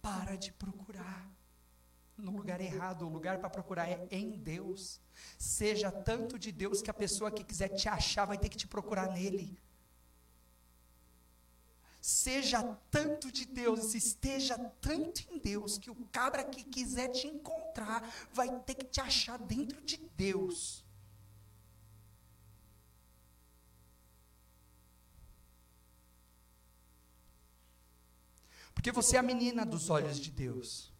[0.00, 1.28] Para de procurar
[2.16, 3.04] no lugar errado.
[3.04, 5.00] O lugar para procurar é em Deus.
[5.38, 8.68] Seja tanto de Deus que a pessoa que quiser te achar vai ter que te
[8.68, 9.58] procurar nele.
[12.10, 18.02] Seja tanto de Deus, esteja tanto em Deus, que o cabra que quiser te encontrar
[18.32, 20.84] vai ter que te achar dentro de Deus.
[28.74, 30.92] Porque você é a menina dos olhos de Deus.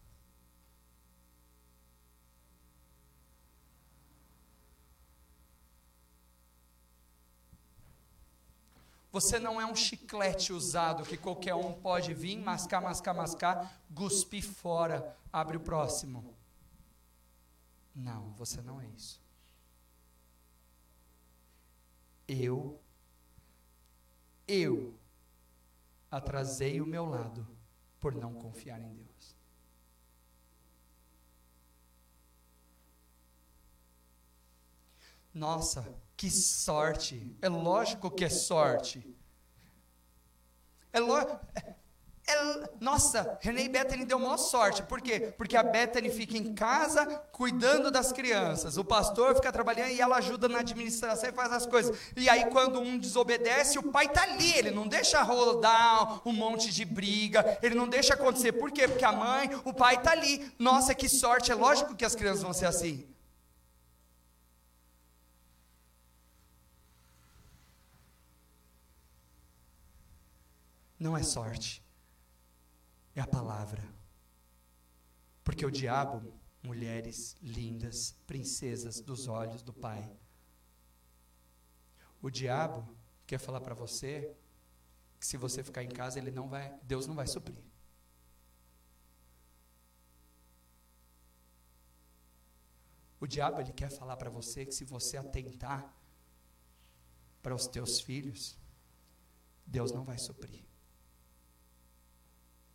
[9.13, 14.45] Você não é um chiclete usado que qualquer um pode vir, mascar, mascar, mascar, cuspir
[14.45, 16.35] fora, abre o próximo.
[17.95, 19.21] Não, você não é isso.
[22.29, 22.81] Eu,
[24.47, 24.95] eu
[26.09, 27.45] atrasei o meu lado
[27.99, 29.35] por não confiar em Deus.
[35.35, 37.35] Nossa, que sorte!
[37.41, 39.03] É lógico que é sorte.
[40.93, 41.01] É
[42.29, 44.83] é, nossa, René e Bethany deu maior sorte.
[44.83, 45.33] Por quê?
[45.39, 48.77] Porque a Bethany fica em casa cuidando das crianças.
[48.77, 51.99] O pastor fica trabalhando e ela ajuda na administração e faz as coisas.
[52.15, 54.53] E aí, quando um desobedece, o pai está ali.
[54.59, 57.59] Ele não deixa rodar um monte de briga.
[57.63, 58.53] Ele não deixa acontecer.
[58.53, 58.87] Por quê?
[58.87, 60.53] Porque a mãe, o pai está ali.
[60.59, 61.51] Nossa, que sorte.
[61.51, 63.09] É lógico que as crianças vão ser assim.
[71.01, 71.83] Não é sorte,
[73.17, 73.83] é a palavra.
[75.43, 76.31] Porque o diabo,
[76.63, 80.15] mulheres lindas, princesas dos olhos do Pai,
[82.21, 82.87] o diabo
[83.27, 84.37] quer falar para você
[85.19, 87.65] que se você ficar em casa, ele não vai, Deus não vai suprir.
[93.19, 95.95] O diabo ele quer falar para você que se você atentar
[97.43, 98.59] para os teus filhos,
[99.67, 100.70] Deus não vai suprir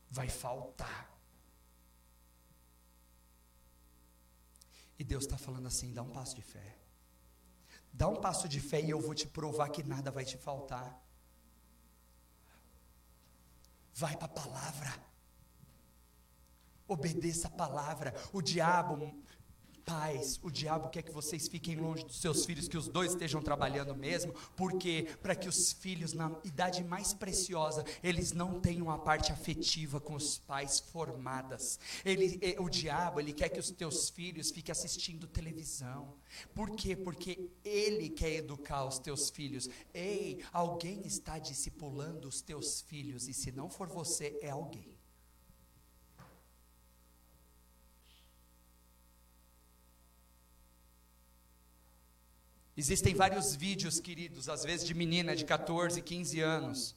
[0.09, 1.11] vai faltar.
[4.97, 6.77] E Deus está falando assim: dá um passo de fé.
[7.91, 11.01] Dá um passo de fé e eu vou te provar que nada vai te faltar.
[13.93, 14.93] Vai para a palavra.
[16.87, 18.13] Obedeça a palavra.
[18.33, 19.23] O diabo
[19.85, 23.39] Pais, o diabo quer que vocês fiquem longe dos seus filhos, que os dois estejam
[23.39, 28.97] trabalhando mesmo, porque para que os filhos na idade mais preciosa, eles não tenham a
[28.97, 31.79] parte afetiva com os pais formadas.
[32.03, 36.15] Ele, o diabo, ele quer que os teus filhos fiquem assistindo televisão.
[36.55, 36.95] Por quê?
[36.95, 39.69] Porque ele quer educar os teus filhos.
[39.93, 44.94] Ei, alguém está discipulando os teus filhos e se não for você, é alguém.
[52.77, 56.95] Existem vários vídeos, queridos, às vezes de menina de 14, 15 anos,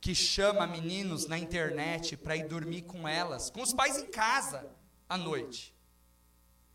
[0.00, 4.70] que chama meninos na internet para ir dormir com elas, com os pais em casa,
[5.08, 5.74] à noite.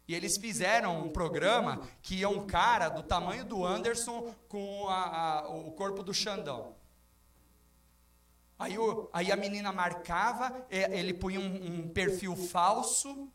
[0.05, 5.39] E eles fizeram um programa que ia um cara do tamanho do Anderson com a,
[5.39, 6.75] a, o corpo do Xandão.
[8.59, 13.29] Aí, o, aí a menina marcava, é, ele punha um, um perfil falso,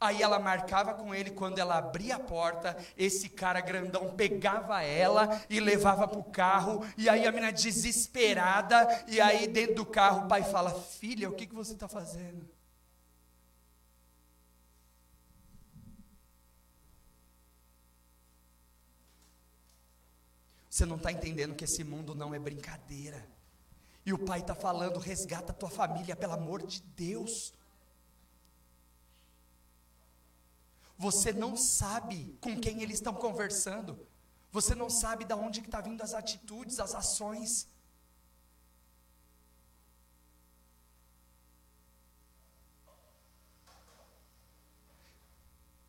[0.00, 5.42] Aí ela marcava com ele quando ela abria a porta, esse cara grandão pegava ela
[5.50, 10.24] e levava para o carro, e aí a menina desesperada, e aí dentro do carro
[10.24, 12.48] o pai fala: Filha, o que, que você está fazendo?
[20.70, 23.28] Você não está entendendo que esse mundo não é brincadeira.
[24.06, 27.52] E o pai está falando: resgata a tua família, pelo amor de Deus.
[31.00, 34.06] Você não sabe com quem eles estão conversando.
[34.52, 37.66] Você não sabe de onde está vindo as atitudes, as ações.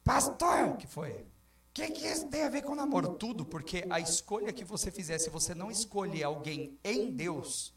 [0.01, 1.11] Pastor, que foi?
[1.11, 1.27] O
[1.73, 3.15] que, que isso tem a ver com namoro?
[3.15, 7.73] Tudo, porque a escolha que você fizer, se você não escolher alguém em Deus,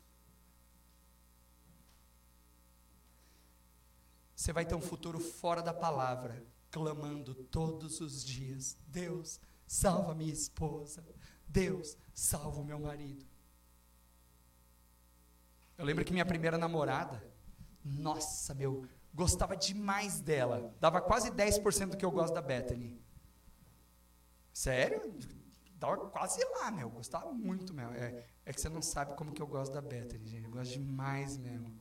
[4.37, 10.33] você vai ter um futuro fora da palavra clamando todos os dias: Deus, salva minha
[10.33, 11.07] esposa.
[11.47, 13.25] Deus, salva o meu marido.
[15.79, 17.23] Eu lembro que minha primeira namorada,
[17.85, 20.75] nossa, meu, Gostava demais dela.
[20.81, 23.01] Dava quase 10% do que eu gosto da Bethany.
[24.53, 25.15] Sério?
[25.77, 26.91] Dava quase lá, meu.
[26.91, 27.93] Gostava muito mesmo.
[27.95, 30.47] É, é que você não sabe como que eu gosto da Bethany, gente.
[30.47, 31.79] Eu gosto demais mesmo.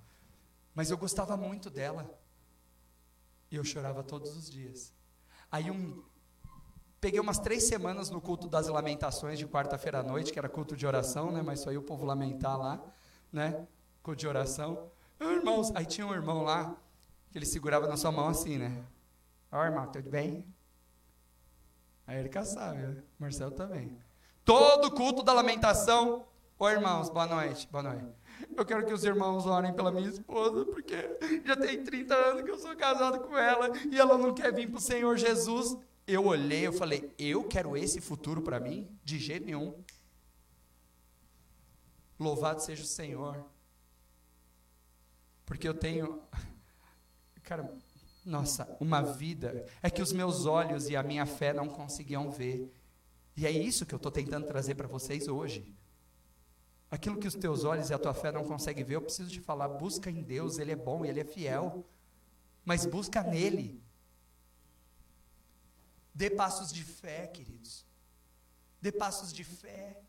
[0.75, 2.07] Mas eu gostava muito dela.
[3.54, 4.91] E eu chorava todos os dias.
[5.51, 6.04] Aí um.
[6.99, 10.76] Peguei umas três semanas no culto das lamentações de quarta-feira à noite, que era culto
[10.76, 11.43] de oração, né?
[11.43, 12.84] Mas só ia o povo lamentar lá,
[13.32, 13.68] né?
[14.01, 14.89] Culto de oração.
[15.20, 16.76] Irmãos, aí tinha um irmão lá,
[17.30, 18.84] que ele segurava na sua mão assim, né?
[19.51, 20.47] Ó, oh, irmão, tudo bem?
[22.08, 23.04] Aí ele caçava, né?
[23.20, 23.95] Marcelo também.
[24.43, 26.26] Todo culto da lamentação.
[26.58, 28.16] Ô irmãos, boa noite, boa noite.
[28.55, 30.95] Eu quero que os irmãos orem pela minha esposa, porque
[31.45, 34.69] já tem 30 anos que eu sou casado com ela e ela não quer vir
[34.69, 35.77] para o Senhor Jesus.
[36.05, 38.89] Eu olhei, eu falei, eu quero esse futuro para mim?
[39.03, 39.73] De jeito nenhum.
[42.19, 43.45] Louvado seja o Senhor.
[45.45, 46.21] Porque eu tenho,
[47.43, 47.73] cara,
[48.25, 52.71] nossa, uma vida é que os meus olhos e a minha fé não conseguiam ver.
[53.36, 55.73] E é isso que eu estou tentando trazer para vocês hoje.
[56.93, 59.39] Aquilo que os teus olhos e a tua fé não conseguem ver, eu preciso te
[59.39, 61.83] falar: busca em Deus, Ele é bom, Ele é fiel.
[62.63, 63.83] Mas busca nele.
[66.13, 67.83] Dê passos de fé, queridos.
[68.79, 70.03] Dê passos de fé.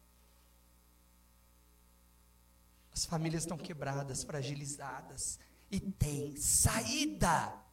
[2.92, 5.38] As famílias estão quebradas, fragilizadas.
[5.70, 7.63] E tem saída.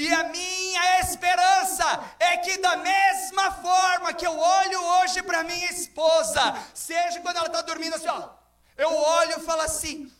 [0.00, 1.84] E a minha esperança
[2.18, 6.40] é que, da mesma forma que eu olho hoje para minha esposa,
[6.72, 8.30] seja quando ela está dormindo assim, ó,
[8.78, 10.10] eu olho e falo assim: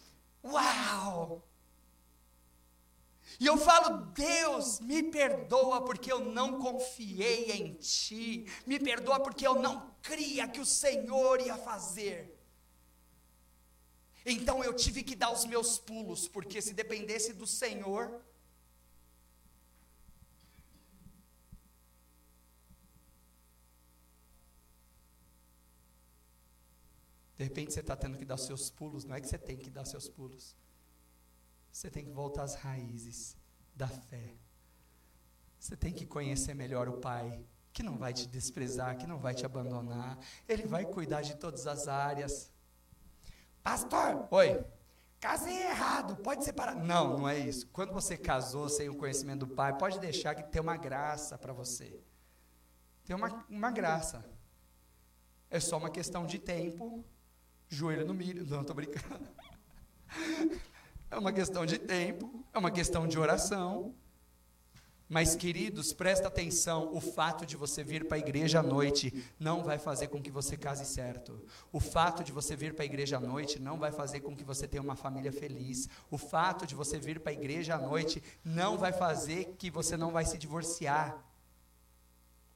[0.44, 1.42] Uau!
[3.42, 9.46] E eu falo, Deus, me perdoa porque eu não confiei em Ti, me perdoa porque
[9.46, 12.38] eu não cria que o Senhor ia fazer.
[14.26, 18.22] Então eu tive que dar os meus pulos, porque se dependesse do Senhor,
[27.40, 29.70] De repente você está tendo que dar seus pulos, não é que você tem que
[29.70, 30.54] dar seus pulos.
[31.72, 33.34] Você tem que voltar às raízes
[33.74, 34.34] da fé.
[35.58, 39.32] Você tem que conhecer melhor o Pai, que não vai te desprezar, que não vai
[39.32, 40.18] te abandonar.
[40.46, 42.52] Ele vai cuidar de todas as áreas.
[43.62, 44.62] Pastor, oi.
[45.18, 46.76] Casei errado, pode separar.
[46.76, 47.66] Não, não é isso.
[47.68, 51.54] Quando você casou sem o conhecimento do Pai, pode deixar que tem uma graça para
[51.54, 52.04] você.
[53.02, 54.22] Tem uma, uma graça.
[55.48, 57.02] É só uma questão de tempo
[57.70, 58.44] joelho no milho.
[58.46, 59.26] Não, estou brincando.
[61.10, 63.94] É uma questão de tempo, é uma questão de oração.
[65.08, 69.64] Mas, queridos, presta atenção: o fato de você vir para a igreja à noite não
[69.64, 71.44] vai fazer com que você case certo.
[71.72, 74.44] O fato de você vir para a igreja à noite não vai fazer com que
[74.44, 75.88] você tenha uma família feliz.
[76.10, 79.96] O fato de você vir para a igreja à noite não vai fazer que você
[79.96, 81.29] não vai se divorciar.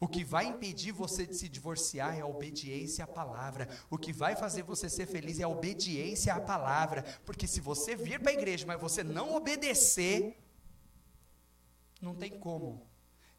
[0.01, 3.69] O que vai impedir você de se divorciar é a obediência à palavra.
[3.89, 7.03] O que vai fazer você ser feliz é a obediência à palavra.
[7.25, 10.37] Porque se você vir para a igreja, mas você não obedecer,
[12.01, 12.87] não tem como.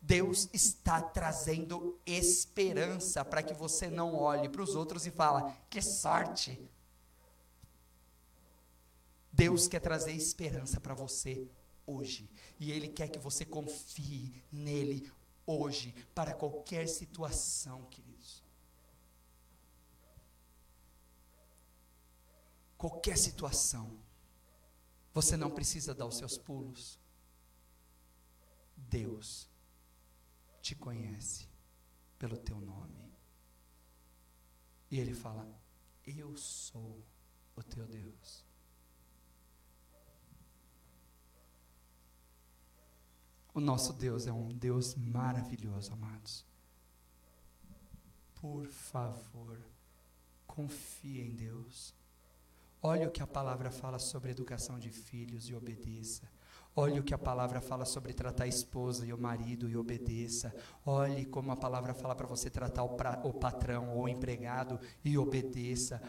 [0.01, 5.81] Deus está trazendo esperança para que você não olhe para os outros e fala: "Que
[5.81, 6.59] sorte".
[9.31, 11.47] Deus quer trazer esperança para você
[11.85, 12.29] hoje,
[12.59, 15.11] e ele quer que você confie nele
[15.45, 18.43] hoje para qualquer situação, queridos.
[22.77, 23.97] Qualquer situação.
[25.13, 26.99] Você não precisa dar os seus pulos.
[28.75, 29.49] Deus
[30.61, 31.47] te conhece
[32.19, 33.13] pelo teu nome.
[34.91, 35.47] E ele fala:
[36.05, 37.03] Eu sou
[37.55, 38.45] o teu Deus.
[43.55, 46.45] O nosso Deus é um Deus maravilhoso, amados.
[48.41, 49.57] Por favor,
[50.45, 51.95] confie em Deus.
[52.81, 56.29] Olhe o que a palavra fala sobre educação de filhos e obedeça.
[56.75, 60.53] Olhe o que a palavra fala sobre tratar a esposa e o marido e obedeça.
[60.85, 64.77] Olhe como a palavra fala para você tratar o, pra, o patrão ou o empregado
[65.01, 66.01] e obedeça.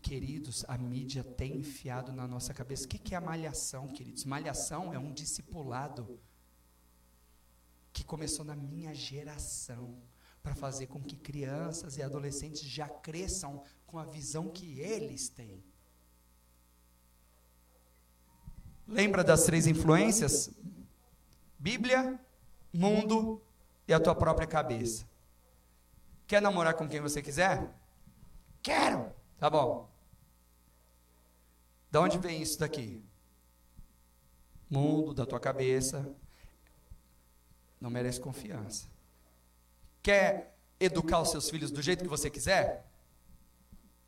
[0.00, 2.86] Queridos, a mídia tem enfiado na nossa cabeça.
[2.86, 4.24] O que é a malhação, queridos?
[4.24, 6.18] Malhação é um discipulado
[7.96, 9.96] que começou na minha geração,
[10.42, 15.64] para fazer com que crianças e adolescentes já cresçam com a visão que eles têm.
[18.86, 20.50] Lembra das três influências?
[21.58, 22.20] Bíblia,
[22.70, 23.40] mundo
[23.88, 25.08] e a tua própria cabeça.
[26.26, 27.74] Quer namorar com quem você quiser?
[28.62, 29.10] Quero.
[29.38, 29.90] Tá bom.
[31.90, 33.02] Da onde vem isso daqui?
[34.68, 36.14] mundo, da tua cabeça,
[37.80, 38.86] não merece confiança.
[40.02, 42.86] Quer educar os seus filhos do jeito que você quiser?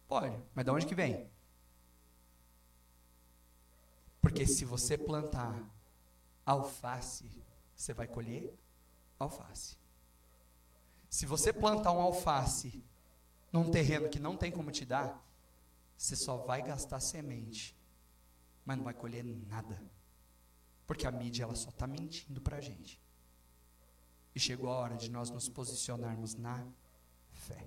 [0.07, 1.29] Pode, mas de onde que vem?
[4.21, 5.55] Porque se você plantar
[6.45, 7.31] alface,
[7.75, 8.53] você vai colher
[9.19, 9.77] alface.
[11.09, 12.85] Se você plantar um alface
[13.53, 15.25] num terreno que não tem como te dar,
[15.97, 17.77] você só vai gastar semente,
[18.65, 19.83] mas não vai colher nada.
[20.87, 23.01] Porque a mídia ela só está mentindo para a gente.
[24.39, 26.65] E chegou a hora de nós nos posicionarmos na
[27.33, 27.67] fé.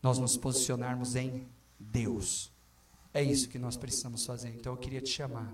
[0.00, 2.52] Nós nos posicionarmos em Deus.
[3.12, 4.50] É isso que nós precisamos fazer.
[4.50, 5.52] Então eu queria te chamar.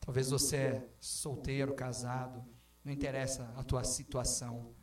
[0.00, 2.44] Talvez você é solteiro, casado,
[2.84, 4.74] não interessa a tua situação.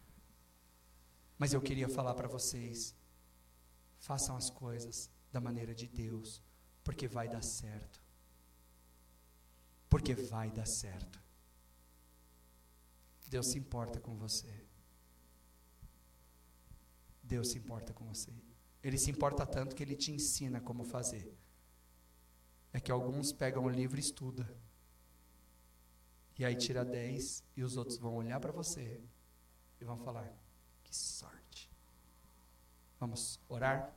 [1.37, 2.95] Mas eu queria falar para vocês:
[3.99, 6.41] façam as coisas da maneira de Deus,
[6.85, 8.01] porque vai dar certo.
[9.89, 11.24] Porque vai dar certo.
[13.27, 14.65] Deus se importa com você.
[17.23, 18.31] Deus se importa com você.
[18.83, 21.35] Ele se importa tanto que ele te ensina como fazer.
[22.71, 24.47] É que alguns pegam o livro e estudam.
[26.37, 29.01] E aí tira 10 e os outros vão olhar para você
[29.79, 30.31] e vão falar:
[30.83, 31.71] que sorte.
[32.99, 33.93] Vamos orar?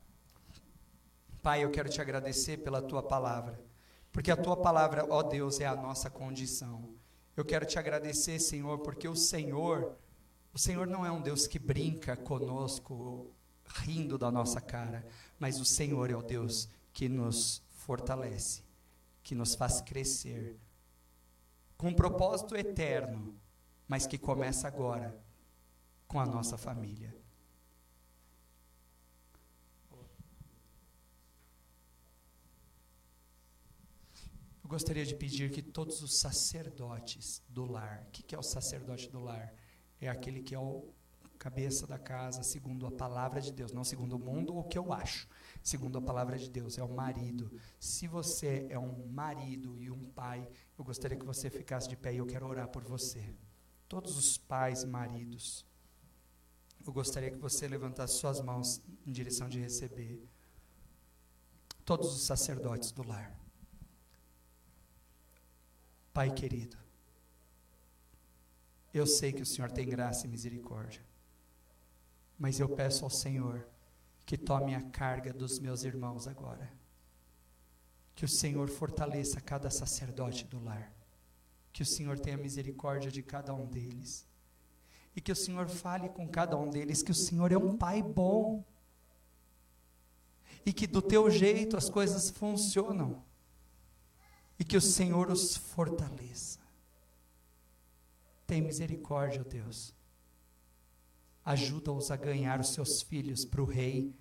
[1.41, 3.63] Pai, eu quero te agradecer pela tua palavra,
[4.11, 6.98] porque a tua palavra, ó Deus, é a nossa condição.
[7.39, 9.95] Eu quero te agradecer, Senhor, porque o Senhor,
[10.53, 13.31] o Senhor não é um Deus que brinca conosco,
[13.65, 15.07] rindo da nossa cara,
[15.39, 18.61] mas o Senhor é o Deus que nos fortalece,
[19.23, 20.59] que nos faz crescer,
[21.77, 23.33] com um propósito eterno,
[23.87, 25.17] mas que começa agora
[26.09, 27.15] com a nossa família.
[34.69, 38.43] Eu gostaria de pedir que todos os sacerdotes do lar, o que, que é o
[38.43, 39.51] sacerdote do lar?
[39.99, 40.93] É aquele que é o
[41.39, 44.77] cabeça da casa, segundo a palavra de Deus, não segundo o mundo ou o que
[44.77, 45.27] eu acho,
[45.63, 47.51] segundo a palavra de Deus, é o marido.
[47.79, 50.47] Se você é um marido e um pai,
[50.77, 53.35] eu gostaria que você ficasse de pé e eu quero orar por você.
[53.87, 55.65] Todos os pais, maridos,
[56.85, 60.23] eu gostaria que você levantasse suas mãos em direção de receber.
[61.83, 63.48] Todos os sacerdotes do lar.
[66.13, 66.77] Pai querido,
[68.93, 71.01] eu sei que o Senhor tem graça e misericórdia.
[72.37, 73.67] Mas eu peço ao Senhor
[74.25, 76.71] que tome a carga dos meus irmãos agora.
[78.15, 80.91] Que o Senhor fortaleça cada sacerdote do lar.
[81.71, 84.25] Que o Senhor tenha misericórdia de cada um deles.
[85.15, 88.01] E que o Senhor fale com cada um deles que o Senhor é um pai
[88.01, 88.63] bom.
[90.65, 93.23] E que do teu jeito as coisas funcionam.
[94.59, 96.59] E que o Senhor os fortaleça.
[98.45, 99.93] Tem misericórdia, Deus
[101.49, 104.13] ajuda-os a ganhar os seus filhos para o rei.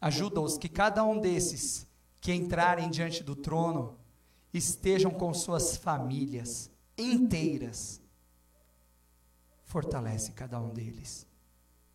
[0.00, 1.84] Ajuda-os que cada um desses
[2.20, 3.98] que entrarem diante do trono
[4.54, 8.00] estejam com suas famílias inteiras.
[9.64, 11.26] Fortalece cada um deles,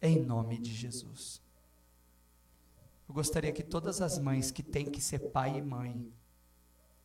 [0.02, 1.42] em nome de Jesus.
[3.08, 6.12] Eu gostaria que todas as mães que têm que ser pai e mãe,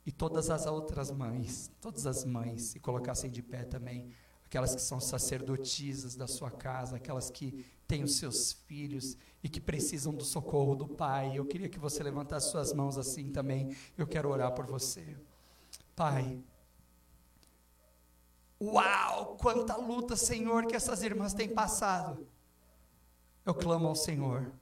[0.05, 4.11] e todas as outras mães, todas as mães, se colocassem de pé também,
[4.45, 9.61] aquelas que são sacerdotisas da sua casa, aquelas que têm os seus filhos e que
[9.61, 11.39] precisam do socorro do Pai.
[11.39, 13.77] Eu queria que você levantasse suas mãos assim também.
[13.97, 15.17] Eu quero orar por você.
[15.95, 16.43] Pai,
[18.61, 22.27] uau, quanta luta, Senhor, que essas irmãs têm passado.
[23.45, 24.53] Eu clamo ao Senhor,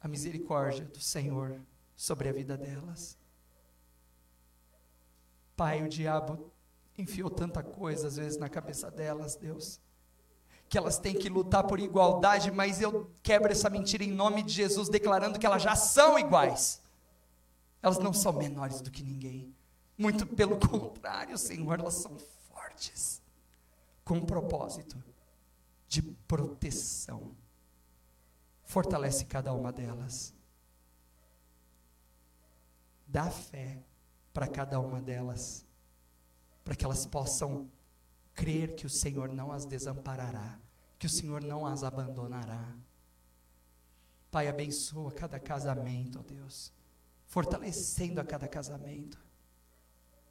[0.00, 1.60] a misericórdia do Senhor
[1.96, 3.16] sobre a vida delas.
[5.58, 6.52] Pai, o diabo
[6.96, 9.80] enfiou tanta coisa às vezes na cabeça delas, Deus.
[10.68, 14.52] Que elas têm que lutar por igualdade, mas eu quebro essa mentira em nome de
[14.52, 16.80] Jesus, declarando que elas já são iguais.
[17.82, 19.52] Elas não são menores do que ninguém.
[19.98, 22.16] Muito pelo contrário, Senhor, elas são
[22.48, 23.20] fortes,
[24.04, 24.96] com um propósito
[25.88, 27.34] de proteção.
[28.62, 30.32] Fortalece cada uma delas.
[33.08, 33.87] Dá fé
[34.38, 35.66] para cada uma delas
[36.62, 37.68] para que elas possam
[38.34, 40.60] crer que o Senhor não as desamparará,
[40.96, 42.72] que o Senhor não as abandonará.
[44.30, 46.72] Pai, abençoa cada casamento, ó Deus,
[47.26, 49.18] fortalecendo a cada casamento,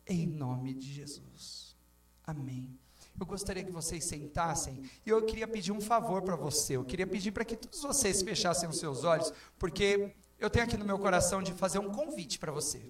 [0.08, 1.76] em nome de Jesus.
[2.24, 2.80] Amém.
[3.20, 6.78] Eu gostaria que vocês sentassem e eu queria pedir um favor para você.
[6.78, 10.78] Eu queria pedir para que todos vocês fechassem os seus olhos, porque eu tenho aqui
[10.78, 12.90] no meu coração de fazer um convite para você.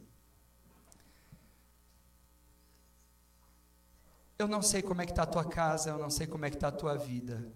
[4.39, 6.49] Eu não sei como é que está a tua casa, eu não sei como é
[6.51, 7.51] que está a tua vida.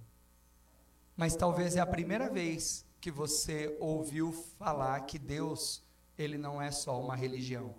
[1.16, 5.84] Mas talvez é a primeira vez que você ouviu falar que Deus,
[6.18, 7.76] ele não é só uma religião.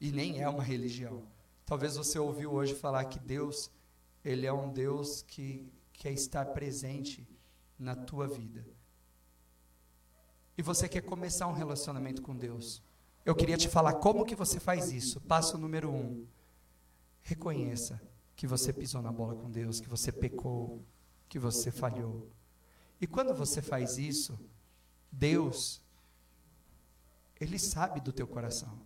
[0.00, 1.24] E nem é uma religião.
[1.66, 3.70] Talvez você ouviu hoje falar que Deus,
[4.24, 7.28] ele é um Deus que quer estar presente
[7.76, 8.64] na tua vida.
[10.56, 12.80] E você quer começar um relacionamento com Deus.
[13.24, 15.20] Eu queria te falar como que você faz isso.
[15.22, 16.24] Passo número um.
[17.22, 18.00] Reconheça
[18.42, 20.84] que você pisou na bola com Deus, que você pecou,
[21.28, 22.28] que você falhou.
[23.00, 24.36] E quando você faz isso,
[25.12, 25.80] Deus,
[27.40, 28.84] Ele sabe do teu coração.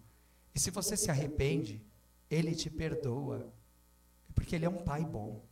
[0.54, 1.82] E se você se arrepende,
[2.30, 3.50] Ele te perdoa.
[4.34, 5.42] Porque Ele é um Pai bom.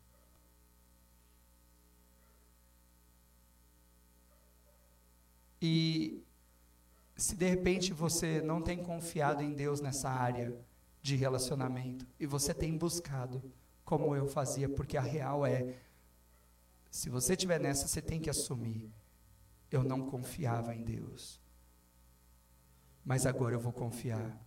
[5.62, 6.22] E
[7.16, 10.55] se de repente você não tem confiado em Deus nessa área
[11.00, 13.42] de relacionamento e você tem buscado,
[13.85, 15.76] como eu fazia, porque a real é:
[16.91, 18.91] se você estiver nessa, você tem que assumir.
[19.70, 21.41] Eu não confiava em Deus,
[23.05, 24.41] mas agora eu vou confiar.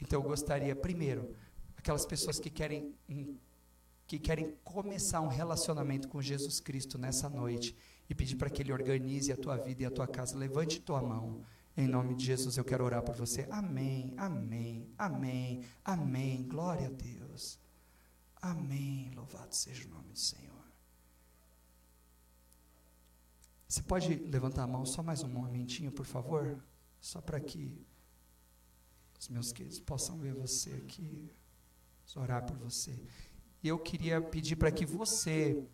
[0.00, 1.34] Então eu gostaria, primeiro,
[1.76, 2.94] aquelas pessoas que querem,
[4.06, 7.74] que querem começar um relacionamento com Jesus Cristo nessa noite
[8.08, 10.36] e pedir para que Ele organize a tua vida e a tua casa.
[10.36, 11.42] Levante tua mão.
[11.76, 13.48] Em nome de Jesus, eu quero orar por você.
[13.50, 16.46] Amém, amém, amém, amém.
[16.46, 17.23] Glória a Deus.
[18.44, 19.10] Amém.
[19.16, 20.52] Louvado seja o nome do Senhor.
[23.66, 26.62] Você pode levantar a mão só mais um momentinho, por favor?
[27.00, 27.82] Só para que
[29.18, 31.32] os meus queridos possam ver você aqui,
[32.16, 32.94] orar por você.
[33.62, 35.66] E eu queria pedir para que você,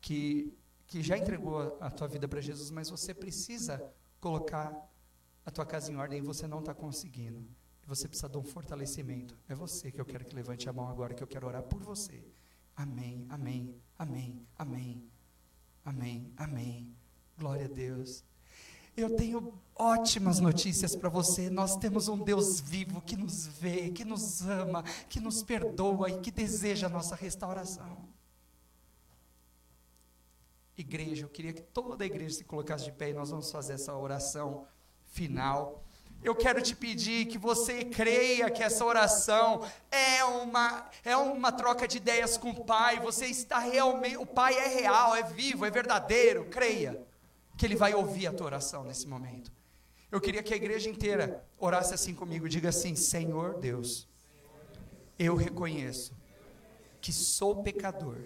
[0.00, 0.56] que
[0.86, 3.82] que já entregou a tua vida para Jesus, mas você precisa
[4.20, 4.72] colocar
[5.44, 7.44] a tua casa em ordem e você não está conseguindo.
[7.86, 9.36] Você precisa de um fortalecimento.
[9.48, 11.80] É você que eu quero que levante a mão agora, que eu quero orar por
[11.82, 12.22] você.
[12.74, 15.10] Amém, amém, amém, amém,
[15.84, 16.96] amém, amém.
[17.38, 18.24] Glória a Deus.
[18.96, 21.48] Eu tenho ótimas notícias para você.
[21.48, 26.20] Nós temos um Deus vivo que nos vê, que nos ama, que nos perdoa e
[26.20, 28.08] que deseja a nossa restauração.
[30.76, 33.74] Igreja, eu queria que toda a igreja se colocasse de pé e nós vamos fazer
[33.74, 34.66] essa oração
[35.04, 35.85] final.
[36.26, 41.86] Eu quero te pedir que você creia que essa oração é uma é uma troca
[41.86, 42.98] de ideias com o Pai.
[42.98, 46.46] Você está realmente, o Pai é real, é vivo, é verdadeiro.
[46.46, 47.00] Creia
[47.56, 49.52] que ele vai ouvir a tua oração nesse momento.
[50.10, 54.08] Eu queria que a igreja inteira orasse assim comigo, diga assim: Senhor Deus,
[55.16, 56.12] eu reconheço
[57.00, 58.18] que sou pecador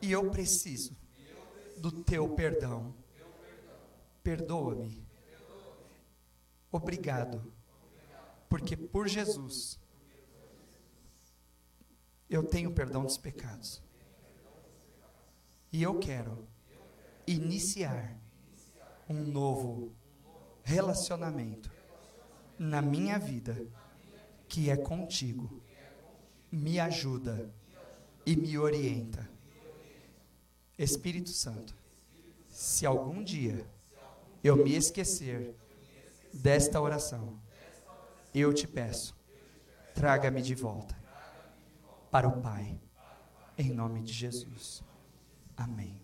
[0.00, 0.96] e eu preciso
[1.76, 2.94] do teu perdão.
[4.22, 5.03] Perdoa-me.
[6.76, 7.52] Obrigado.
[8.48, 9.78] Porque por Jesus
[12.28, 13.80] eu tenho perdão dos pecados.
[15.70, 16.48] E eu quero
[17.26, 18.20] iniciar
[19.08, 19.94] um novo
[20.64, 21.70] relacionamento
[22.58, 23.66] na minha vida
[24.48, 25.62] que é contigo.
[26.50, 27.54] Me ajuda
[28.26, 29.32] e me orienta
[30.76, 31.72] Espírito Santo,
[32.48, 33.64] se algum dia
[34.42, 35.54] eu me esquecer
[36.34, 37.40] desta oração,
[38.34, 39.16] eu te peço,
[39.94, 40.96] traga-me de volta
[42.10, 42.80] para o Pai,
[43.56, 44.82] em nome de Jesus.
[45.56, 46.00] Amém.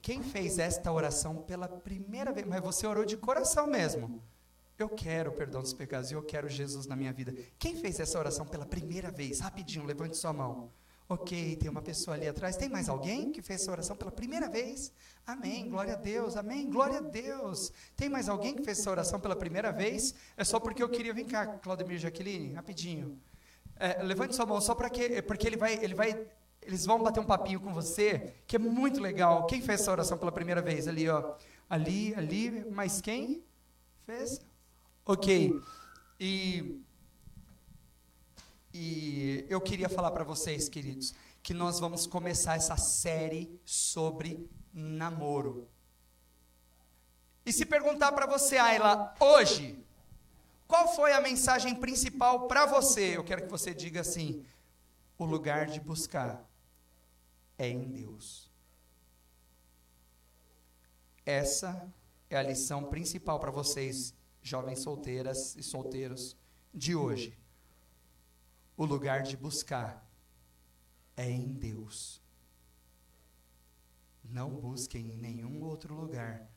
[0.00, 4.22] Quem fez esta oração pela primeira vez, mas você orou de coração mesmo.
[4.78, 7.34] Eu quero o perdão dos pecados e eu quero Jesus na minha vida.
[7.58, 9.40] Quem fez essa oração pela primeira vez?
[9.40, 10.72] Rapidinho, levante sua mão.
[11.10, 12.54] Ok, tem uma pessoa ali atrás.
[12.56, 14.92] Tem mais alguém que fez essa oração pela primeira vez?
[15.26, 17.72] Amém, glória a Deus, amém, glória a Deus.
[17.96, 20.14] Tem mais alguém que fez essa oração pela primeira vez?
[20.36, 21.14] É só porque eu queria.
[21.14, 23.18] Vem cá, Claudemir Jaqueline, rapidinho.
[23.76, 25.22] É, levante sua mão só para que.
[25.22, 26.26] Porque ele vai, ele vai.
[26.60, 29.46] Eles vão bater um papinho com você, que é muito legal.
[29.46, 30.86] Quem fez essa oração pela primeira vez?
[30.86, 31.36] Ali, ó.
[31.70, 33.42] Ali, ali, mas quem
[34.04, 34.42] fez?
[35.06, 35.58] Ok.
[36.20, 36.82] E
[38.80, 41.12] e eu queria falar para vocês, queridos,
[41.42, 45.68] que nós vamos começar essa série sobre namoro.
[47.44, 49.84] E se perguntar para você, Ayla, hoje,
[50.68, 53.16] qual foi a mensagem principal para você?
[53.16, 54.44] Eu quero que você diga assim:
[55.18, 56.48] o lugar de buscar
[57.58, 58.48] é em Deus.
[61.26, 61.92] Essa
[62.30, 66.36] é a lição principal para vocês, jovens solteiras e solteiros
[66.72, 67.36] de hoje
[68.78, 70.08] o lugar de buscar
[71.16, 72.22] é em Deus.
[74.22, 76.48] Não busquem em nenhum outro lugar,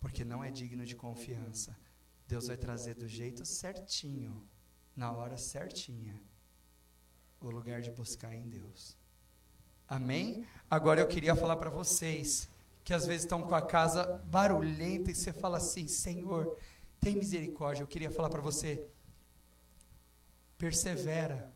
[0.00, 1.78] porque não é digno de confiança.
[2.26, 4.44] Deus vai trazer do jeito certinho,
[4.96, 6.20] na hora certinha.
[7.40, 8.96] o lugar de buscar em Deus.
[9.88, 10.46] Amém?
[10.70, 12.48] Agora eu queria falar para vocês
[12.84, 16.56] que às vezes estão com a casa barulhenta e você fala assim: Senhor,
[17.00, 17.82] tem misericórdia.
[17.82, 18.88] Eu queria falar para você:
[20.62, 21.52] persevera,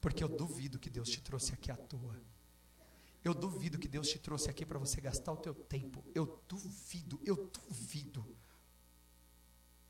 [0.00, 2.22] porque eu duvido que Deus te trouxe aqui à toa.
[3.24, 6.04] Eu duvido que Deus te trouxe aqui para você gastar o teu tempo.
[6.14, 8.24] Eu duvido, eu duvido.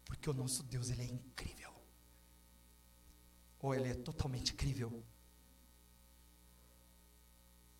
[0.07, 1.75] Porque o nosso Deus, ele é incrível.
[3.61, 5.05] Ou ele é totalmente incrível.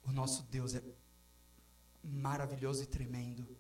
[0.05, 0.83] O nosso Deus é
[2.05, 3.57] maravilhoso e tremendo.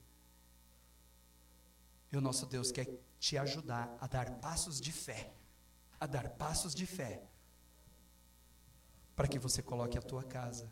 [2.13, 2.87] E o nosso Deus quer
[3.19, 5.38] te ajudar a dar passos de fé,
[6.01, 7.23] a dar passos de fé,
[9.17, 10.71] para que você coloque a tua casa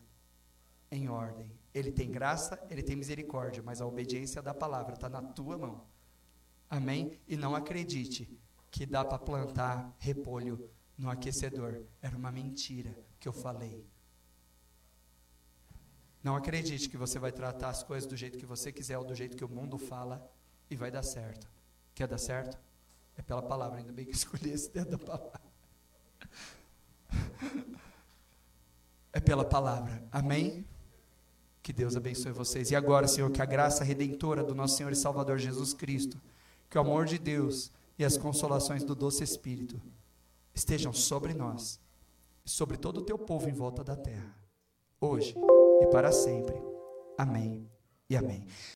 [0.89, 1.51] em ordem.
[1.73, 5.85] Ele tem graça, ele tem misericórdia, mas a obediência da palavra está na tua mão.
[6.69, 7.19] Amém?
[7.27, 8.29] E não acredite
[8.71, 11.83] que dá para plantar repolho no aquecedor.
[12.01, 13.85] Era uma mentira que eu falei.
[16.23, 19.15] Não acredite que você vai tratar as coisas do jeito que você quiser ou do
[19.15, 20.29] jeito que o mundo fala
[20.69, 21.47] e vai dar certo.
[21.93, 22.57] Quer dar certo?
[23.17, 25.41] É pela palavra, ainda bem que escolhi esse dedo da palavra.
[29.11, 30.03] É pela palavra.
[30.11, 30.63] Amém?
[31.63, 32.69] Que Deus abençoe vocês.
[32.69, 36.21] E agora, Senhor, que a graça redentora do nosso Senhor e Salvador Jesus Cristo,
[36.69, 39.81] que o amor de Deus e as consolações do doce Espírito
[40.53, 41.79] estejam sobre nós
[42.45, 44.33] e sobre todo o teu povo em volta da terra,
[45.01, 45.35] hoje
[45.81, 46.55] e para sempre.
[47.17, 47.69] Amém
[48.09, 48.45] e amém.